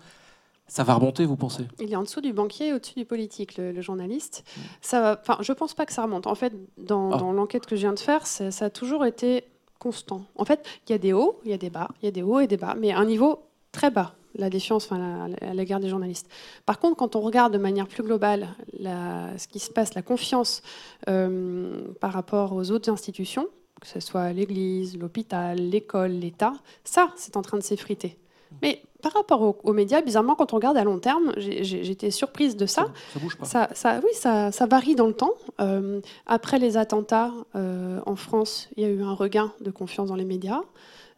[0.68, 1.66] Ça va remonter, vous pensez?
[1.80, 4.44] Il est en dessous du banquier et au-dessus du politique, le, le journaliste.
[4.82, 6.26] Ça, va- enfin, je pense pas que ça remonte.
[6.26, 7.18] En fait, dans, Ah.
[7.18, 9.44] dans l'enquête que je viens de faire, ça, ça a toujours été
[9.80, 10.24] constant.
[10.36, 12.12] En fait, il y a des hauts, il y a des bas, il y a
[12.12, 13.40] des hauts et des bas, mais à un niveau
[13.72, 14.16] très bas.
[14.36, 16.28] La défiance, enfin, la- à l'égard des journalistes.
[16.66, 18.48] Par contre, quand on regarde de manière plus globale
[18.80, 20.64] la- ce qui se passe, la confiance
[21.10, 23.48] euh, par rapport aux autres institutions,
[23.82, 26.54] que ce soit l'Église, l'hôpital, l'école, l'État,
[26.84, 28.18] ça, c'est en train de s'effriter.
[28.62, 32.58] Mais par rapport aux, aux médias, bizarrement, quand on regarde à long terme, j'étais surprise
[32.58, 32.88] de ça.
[33.14, 33.46] Ça bouge pas.
[33.46, 35.34] Ça, ça- oui, ça, ça varie dans le temps.
[35.62, 40.08] Euh, après les attentats euh, en France, il y a eu un regain de confiance
[40.10, 40.62] dans les médias.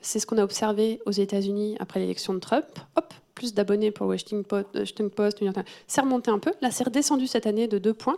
[0.01, 2.65] C'est ce qu'on a observé aux États-Unis après l'élection de Trump.
[2.97, 5.63] Hop, plus d'abonnés pour Washington Post, Washington.
[5.87, 6.51] C'est remonté un peu.
[6.61, 8.17] Là, c'est redescendu cette année de deux points.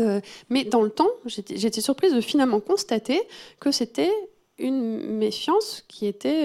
[0.00, 0.20] Euh,
[0.50, 3.20] mais dans le temps, j'étais surprise de finalement constater
[3.60, 4.12] que c'était
[4.58, 6.44] une méfiance qui était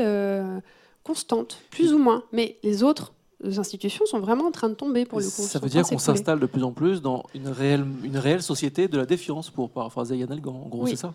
[1.10, 2.24] constante, plus ou moins.
[2.32, 5.32] Mais les autres institutions sont vraiment en train de tomber pour le coup.
[5.53, 8.88] ça veut dire qu'on s'installe de plus en plus dans une réelle, une réelle société
[8.88, 10.53] de la défiance, pour paraphraser Yann Elgan.
[10.66, 10.91] En gros, Oui.
[10.91, 11.14] c'est ça?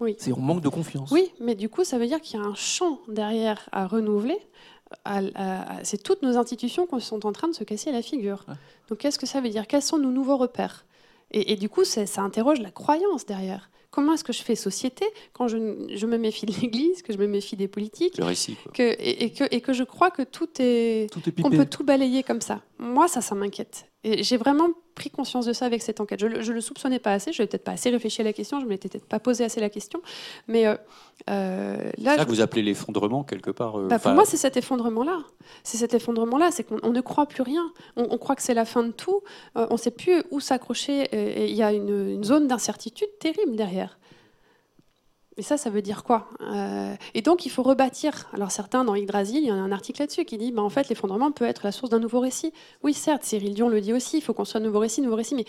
[0.00, 0.14] Oui.
[0.18, 1.10] C'est on manque de confiance.
[1.10, 4.38] Oui, mais du coup, ça veut dire qu'il y a un champ derrière à renouveler.
[5.82, 8.44] C'est toutes nos institutions qui sont en train de se casser la figure.
[8.48, 8.54] Ouais.
[8.88, 9.66] Donc, qu'est-ce que ça veut dire?
[9.66, 10.84] Quels sont nos nouveaux repères?
[11.32, 13.68] Et, et du coup, ça, ça interroge la croyance derrière.
[13.90, 15.56] Comment est-ce que je fais société quand je,
[15.94, 18.56] je me méfie de l'Église, que je me méfie des politiques, récit.
[18.74, 21.66] que, et, et que, et que je crois que tout est Tout est qu'on peut
[21.66, 22.62] tout balayer comme ça.
[22.78, 23.87] Moi, ça, ça m'inquiète.
[24.04, 26.20] Et j'ai vraiment pris conscience de ça avec cette enquête.
[26.20, 28.60] Je je le soupçonnais pas assez, je n'avais peut-être pas assez réfléchi à la question,
[28.60, 30.00] je ne m'étais peut-être pas posé assez la question.
[30.46, 30.76] Mais euh,
[31.30, 33.78] euh, là, ça je- que vous appelez l'effondrement quelque part.
[33.78, 35.18] euh, bah, pour moi, c'est cet effondrement-là.
[35.64, 37.72] C'est cet effondrement-là, c'est qu'on on ne croit plus rien.
[37.96, 39.20] On, on croit que c'est la fin de tout.
[39.56, 41.08] On ne sait plus où s'accrocher.
[41.48, 43.97] Il y a une, une zone d'incertitude terrible derrière.
[45.38, 48.28] Et ça, ça veut dire quoi Euh, Et donc, il faut rebâtir.
[48.32, 50.88] Alors, certains, dans Yggdrasil, il y a un article là-dessus qui dit bah, en fait,
[50.88, 52.52] l'effondrement peut être la source d'un nouveau récit.
[52.82, 55.36] Oui, certes, Cyril Dion le dit aussi il faut construire un nouveau récit, nouveau récit.
[55.36, 55.44] Mais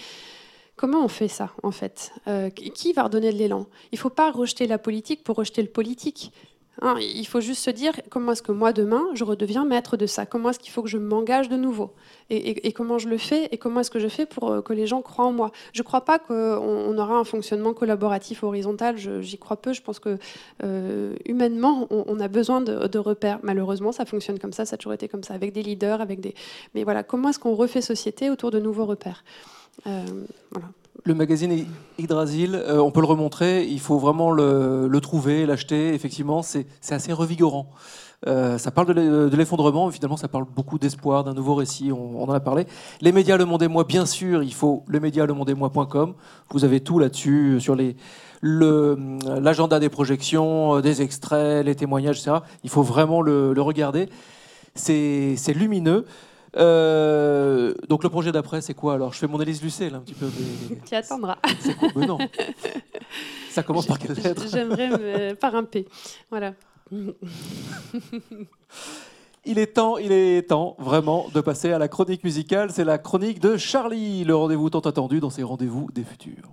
[0.75, 3.65] comment on fait ça, en fait Euh, Qui va redonner de l'élan?
[3.91, 6.31] Il ne faut pas rejeter la politique pour rejeter le politique.
[6.81, 10.05] Hein, il faut juste se dire comment est-ce que moi demain je redeviens maître de
[10.05, 11.91] ça Comment est-ce qu'il faut que je m'engage de nouveau?
[12.29, 13.49] Et, comment je le fais?
[13.51, 15.51] Et comment est-ce que je fais pour euh, que les gens croient en moi?
[15.73, 18.95] Je ne crois pas qu'on on aura un fonctionnement collaboratif horizontal.
[18.97, 19.73] J'y crois peu.
[19.73, 20.17] Je pense que
[20.63, 23.39] euh, humainement on, a besoin de, de repères.
[23.43, 24.65] Malheureusement, ça fonctionne comme ça.
[24.65, 26.35] Ça a toujours été comme ça avec des leaders, avec des.
[26.75, 29.23] Mais voilà, comment est-ce qu'on refait société autour de nouveaux repères?
[29.87, 30.03] Euh,
[30.51, 30.67] Voilà.
[31.05, 35.93] Le magazine Hy- Yggdrasil, euh, on peut le remontrer, il faut vraiment le, trouver, l'acheter.
[35.93, 37.69] Effectivement, c'est assez revigorant.
[38.27, 42.33] Euh, ça parle de l'effondrement, finalement ça parle beaucoup d'espoir, d'un nouveau récit, on, en
[42.33, 42.65] a parlé.
[42.99, 45.53] Les médias Le Monde et Moi, bien sûr, il faut le média le monde et
[45.53, 46.15] moi.com.
[46.51, 47.95] Vous avez tout là-dessus, sur les,
[48.41, 52.39] l'agenda des projections, euh, des extraits, les témoignages, etc.
[52.65, 54.09] Il faut vraiment le, regarder.
[54.75, 56.05] C'est lumineux.
[56.55, 59.13] Euh, donc le projet d'après, c'est quoi alors?
[59.13, 60.27] Je fais mon Élise Lucet, là, un petit peu.
[60.85, 61.37] Tu attendras.
[61.59, 61.89] C'est quoi?
[62.05, 62.17] Non.
[63.49, 64.45] Ça commence par quelle lettre?
[64.49, 65.87] J'aimerais par un P.
[66.29, 66.53] Voilà.
[69.45, 72.71] Il est temps, il est temps vraiment de passer à la chronique musicale.
[72.71, 76.51] C'est la chronique de Charlie, le rendez-vous tant attendu dans ces rendez-vous des futurs.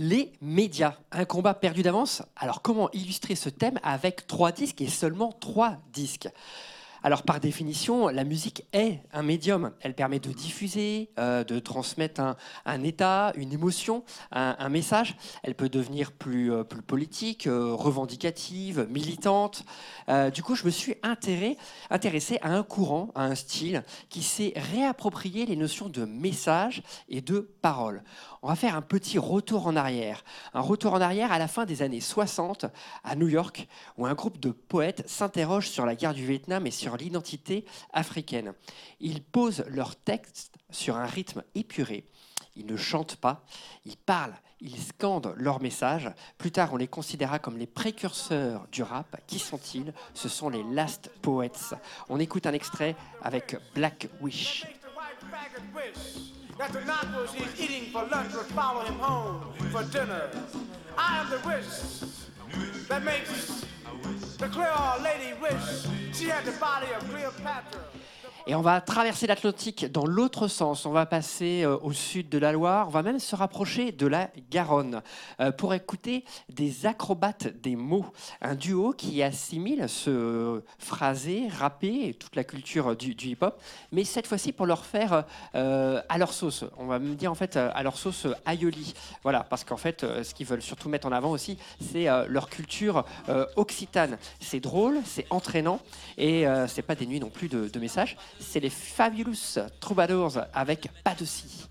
[0.00, 2.22] Les médias, un combat perdu d'avance.
[2.36, 6.28] Alors comment illustrer ce thème avec trois disques et seulement trois disques?
[7.02, 9.72] Alors par définition, la musique est un médium.
[9.80, 12.20] Elle permet de diffuser, euh, de transmettre
[12.64, 15.16] un, état, une émotion, un, message.
[15.42, 19.64] Elle peut devenir plus, euh, politique, euh, revendicative, militante.
[20.32, 25.46] du coup, je me suis intéressé à un courant, à un style qui s'est réapproprié
[25.46, 28.02] les notions de message et de parole
[28.42, 30.24] on va faire un petit retour en arrière.
[30.54, 32.66] Un retour en arrière à la fin des années 60
[33.04, 36.70] à New York, où un groupe de poètes s'interroge sur la guerre du Vietnam et
[36.70, 38.54] sur l'identité africaine.
[39.00, 42.08] Ils posent leurs textes sur un rythme épuré.
[42.56, 43.44] Ils ne chantent pas,
[43.84, 46.10] ils parlent, ils scandent leurs messages.
[46.36, 49.20] Plus tard, on les considéra comme les précurseurs du rap.
[49.26, 49.92] Qui sont-ils?
[50.14, 51.74] Ce sont les Last Poets.
[52.08, 54.66] On écoute un extrait avec Black Wish.
[64.38, 67.80] The Creole lady wish she had the body of Cleopatra.
[68.46, 70.86] Et on va traverser l'Atlantique dans l'autre sens.
[70.86, 72.86] On va passer euh, au sud de la Loire.
[72.88, 75.02] On va même se rapprocher de la Garonne
[75.40, 78.06] euh, pour écouter des acrobates des mots.
[78.40, 83.60] Un duo qui assimile ce phrasé, rappé toute la culture du, hip-hop,
[83.92, 85.24] mais cette fois-ci pour leur faire
[85.54, 86.64] euh, à leur sauce.
[86.78, 88.94] On va me dire en fait à leur sauce aioli.
[89.22, 93.04] Voilà, parce qu'en fait, ce qu'ils veulent surtout mettre en avant aussi, c'est leur culture
[93.56, 94.18] occitane.
[94.40, 95.80] C'est drôle, c'est entraînant
[96.16, 101.24] et c'est pas nuits non plus de messages c'est les Fabulous Troubadours avec Pas de
[101.24, 101.68] si.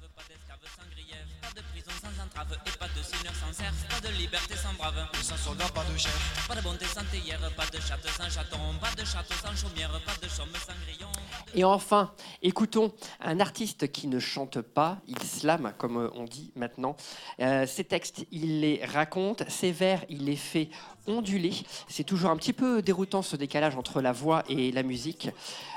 [11.55, 16.95] Et enfin, écoutons un artiste qui ne chante pas, il slame, comme on dit maintenant.
[17.39, 20.69] Euh, ses textes, il les raconte, ses vers, il les fait
[21.07, 21.53] ondulé.
[21.87, 25.29] C'est toujours un petit peu déroutant ce décalage entre la voix et la musique.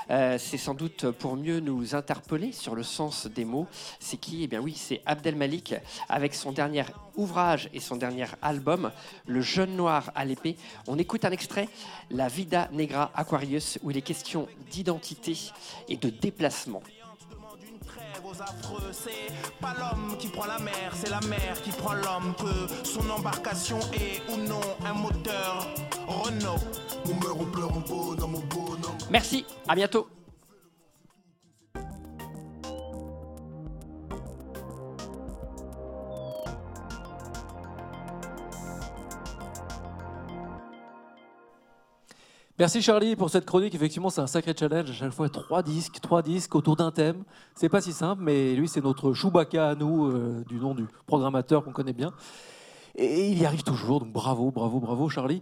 [0.09, 3.67] Euh, c'est sans doute pour mieux nous interpeller sur le sens des mots.
[3.99, 4.43] C'est qui?
[4.43, 5.73] Eh bien oui, c'est Abdel Malik
[6.09, 6.83] avec son dernier
[7.15, 8.91] ouvrage et son dernier album,
[9.25, 10.57] Le Jeune Noir à l'épée.
[10.87, 11.69] On écoute un extrait,
[12.09, 15.37] La Vida Negra Aquarius, où il est question d'identité
[15.87, 16.83] et de déplacement
[18.91, 22.33] c'est pas l'homme qui prend la mer, c'est la mer qui prend l'homme.
[22.37, 25.67] Que son embarcation est ou non un moteur
[26.07, 26.59] Renault.
[29.09, 30.07] Merci, à bientôt.
[42.61, 43.73] Merci Charlie pour cette chronique.
[43.73, 44.87] Effectivement, c'est un sacré challenge.
[44.91, 47.23] À chaque fois, trois disques, trois disques autour d'un thème.
[47.55, 50.85] C'est pas si simple, mais lui, c'est notre Chewbacca à nous, euh, du nom du
[51.07, 52.13] programmateur qu'on connaît bien.
[52.93, 53.99] Et il y arrive toujours.
[53.99, 55.41] Donc bravo, bravo, bravo Charlie.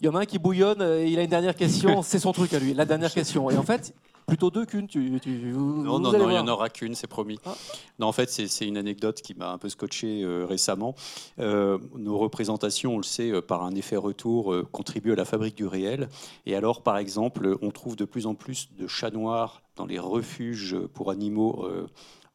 [0.00, 0.80] Il y en a un qui bouillonne.
[0.80, 2.00] Et il a une dernière question.
[2.02, 2.72] c'est son truc à lui.
[2.72, 3.50] La dernière question.
[3.50, 3.94] Et en fait,
[4.26, 7.38] Plutôt deux qu'une tu, Non, non, non, il n'y en aura qu'une, c'est promis.
[7.44, 7.54] Ah.
[7.98, 10.94] Non, en fait, c'est une anecdote qui m'a un peu scotché euh, récemment.
[11.38, 15.56] Euh, nos représentations, on le sait, euh, par un effet retour, contribuent à la fabrique
[15.56, 16.08] du réel.
[16.46, 19.98] Et alors, par exemple, on trouve de plus en plus de chats noirs dans les
[19.98, 21.68] refuges pour animaux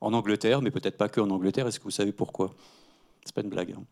[0.01, 1.67] en Angleterre, mais peut-être pas que en Angleterre.
[1.67, 2.53] Est-ce que vous savez pourquoi?
[3.25, 3.71] C'est pas une blague.
[3.71, 3.83] Hein.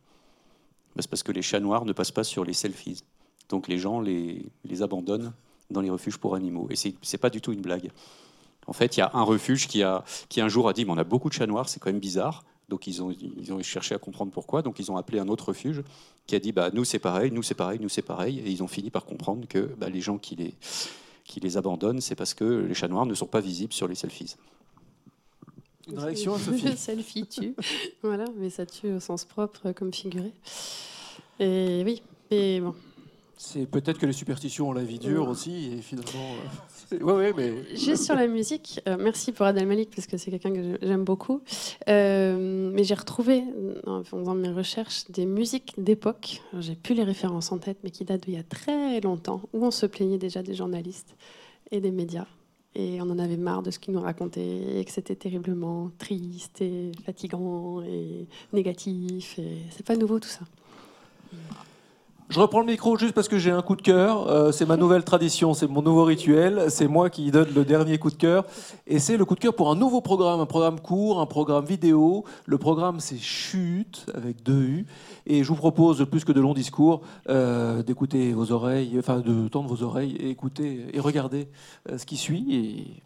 [0.95, 3.03] Bah, c'est parce que les chats noirs ne passent pas sur les selfies.
[3.49, 5.33] Donc les gens les, les abandonnent
[5.69, 6.67] dans les refuges pour animaux.
[6.69, 7.91] Et ce n'est pas du tout une blague.
[8.67, 10.91] En fait, il y a un refuge qui, a, qui un jour a dit Mais
[10.91, 12.43] on a beaucoup de chats noirs, c'est quand même bizarre.
[12.69, 14.61] Donc ils ont, ils ont cherché à comprendre pourquoi.
[14.61, 15.83] Donc ils ont appelé un autre refuge
[16.25, 18.39] qui a dit bah, Nous c'est pareil, nous c'est pareil, nous c'est pareil.
[18.39, 20.53] Et ils ont fini par comprendre que bah, les gens qui les,
[21.23, 23.95] qui les abandonnent, c'est parce que les chats noirs ne sont pas visibles sur les
[23.95, 24.35] selfies.
[25.89, 27.55] Une réaction, Sophie selfie tue.
[28.03, 30.33] voilà, mais ça tue au sens propre comme figuré.
[31.39, 32.75] Et oui, mais bon,
[33.39, 36.33] C'est peut-être que les superstitions ont la vie dure aussi, et finalement.
[37.01, 37.75] Oui, mais.
[37.75, 41.03] Juste sur la musique, euh, merci pour Adel Malik, parce que c'est quelqu'un que j'aime
[41.03, 41.41] beaucoup.
[41.87, 43.43] Euh, mais j'ai retrouvé,
[43.85, 46.41] en faisant mes recherches, des musiques d'époque.
[46.59, 49.63] J'ai plus les références en tête, mais qui datent d'il y a très longtemps, où
[49.63, 51.15] on se plaignait déjà des journalistes
[51.69, 52.25] et des médias.
[52.73, 56.59] Et on en avait marre de ce qu'ils nous racontaient, et que c'était terriblement triste
[56.61, 59.37] et fatigant et négatif.
[59.37, 60.45] Et c'est pas nouveau tout ça.
[62.29, 64.27] Je reprends le micro juste parce que j'ai un coup de cœur.
[64.27, 66.65] Euh, c'est ma nouvelle tradition, c'est mon nouveau rituel.
[66.69, 68.43] C'est moi qui donne le dernier coup de cœur.
[68.85, 71.63] Et c'est le coup de cœur pour un nouveau programme, un programme court, un programme
[71.63, 72.25] vidéo.
[72.45, 74.85] Le programme, c'est Chute, avec deux U.
[75.25, 79.47] Et je vous propose, plus que de longs discours, euh, d'écouter vos oreilles, enfin de
[79.47, 81.47] tendre vos oreilles et écouter et regarder
[81.89, 82.45] euh, ce qui suit.
[82.53, 83.03] Et...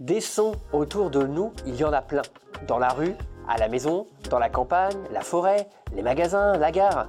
[0.00, 2.22] Des sons autour de nous, il y en a plein.
[2.66, 3.14] Dans la rue,
[3.50, 7.08] à la maison, dans la campagne, la forêt, les magasins, la gare.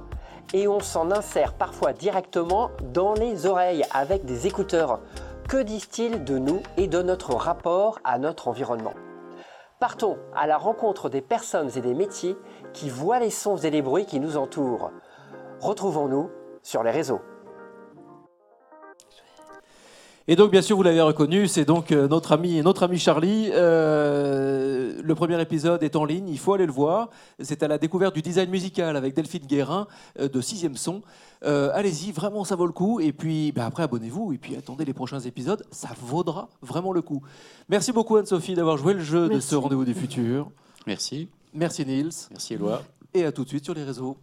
[0.52, 4.98] Et on s'en insère parfois directement dans les oreilles avec des écouteurs.
[5.48, 8.94] Que disent-ils de nous et de notre rapport à notre environnement?
[9.78, 12.36] Partons à la rencontre des personnes et des métiers
[12.72, 14.90] qui voient les sons et les bruits qui nous entourent.
[15.60, 16.30] Retrouvons-nous
[16.62, 17.20] sur les réseaux.
[20.28, 23.50] Et donc, bien sûr, vous l'avez reconnu, c'est donc euh, notre ami, notre ami Charlie.
[23.52, 27.10] Euh, le premier épisode est en ligne, il faut aller le voir.
[27.40, 29.88] C'est à la découverte du design musical avec Delphine Guérin
[30.20, 31.02] euh, de Sixième Son.
[31.44, 33.00] Euh, Allez-y, vraiment, ça vaut le coup.
[33.00, 37.02] Et puis, bah, après, abonnez-vous et puis attendez les prochains épisodes, ça vaudra vraiment le
[37.02, 37.22] coup.
[37.68, 40.50] Merci beaucoup, Anne-Sophie, d'avoir joué le jeu de ce rendez-vous du futur.
[40.86, 41.28] Merci.
[41.52, 42.10] Merci, Niels.
[42.30, 42.82] Merci, Eloi.
[43.12, 44.16] Et à tout de suite sur les réseaux.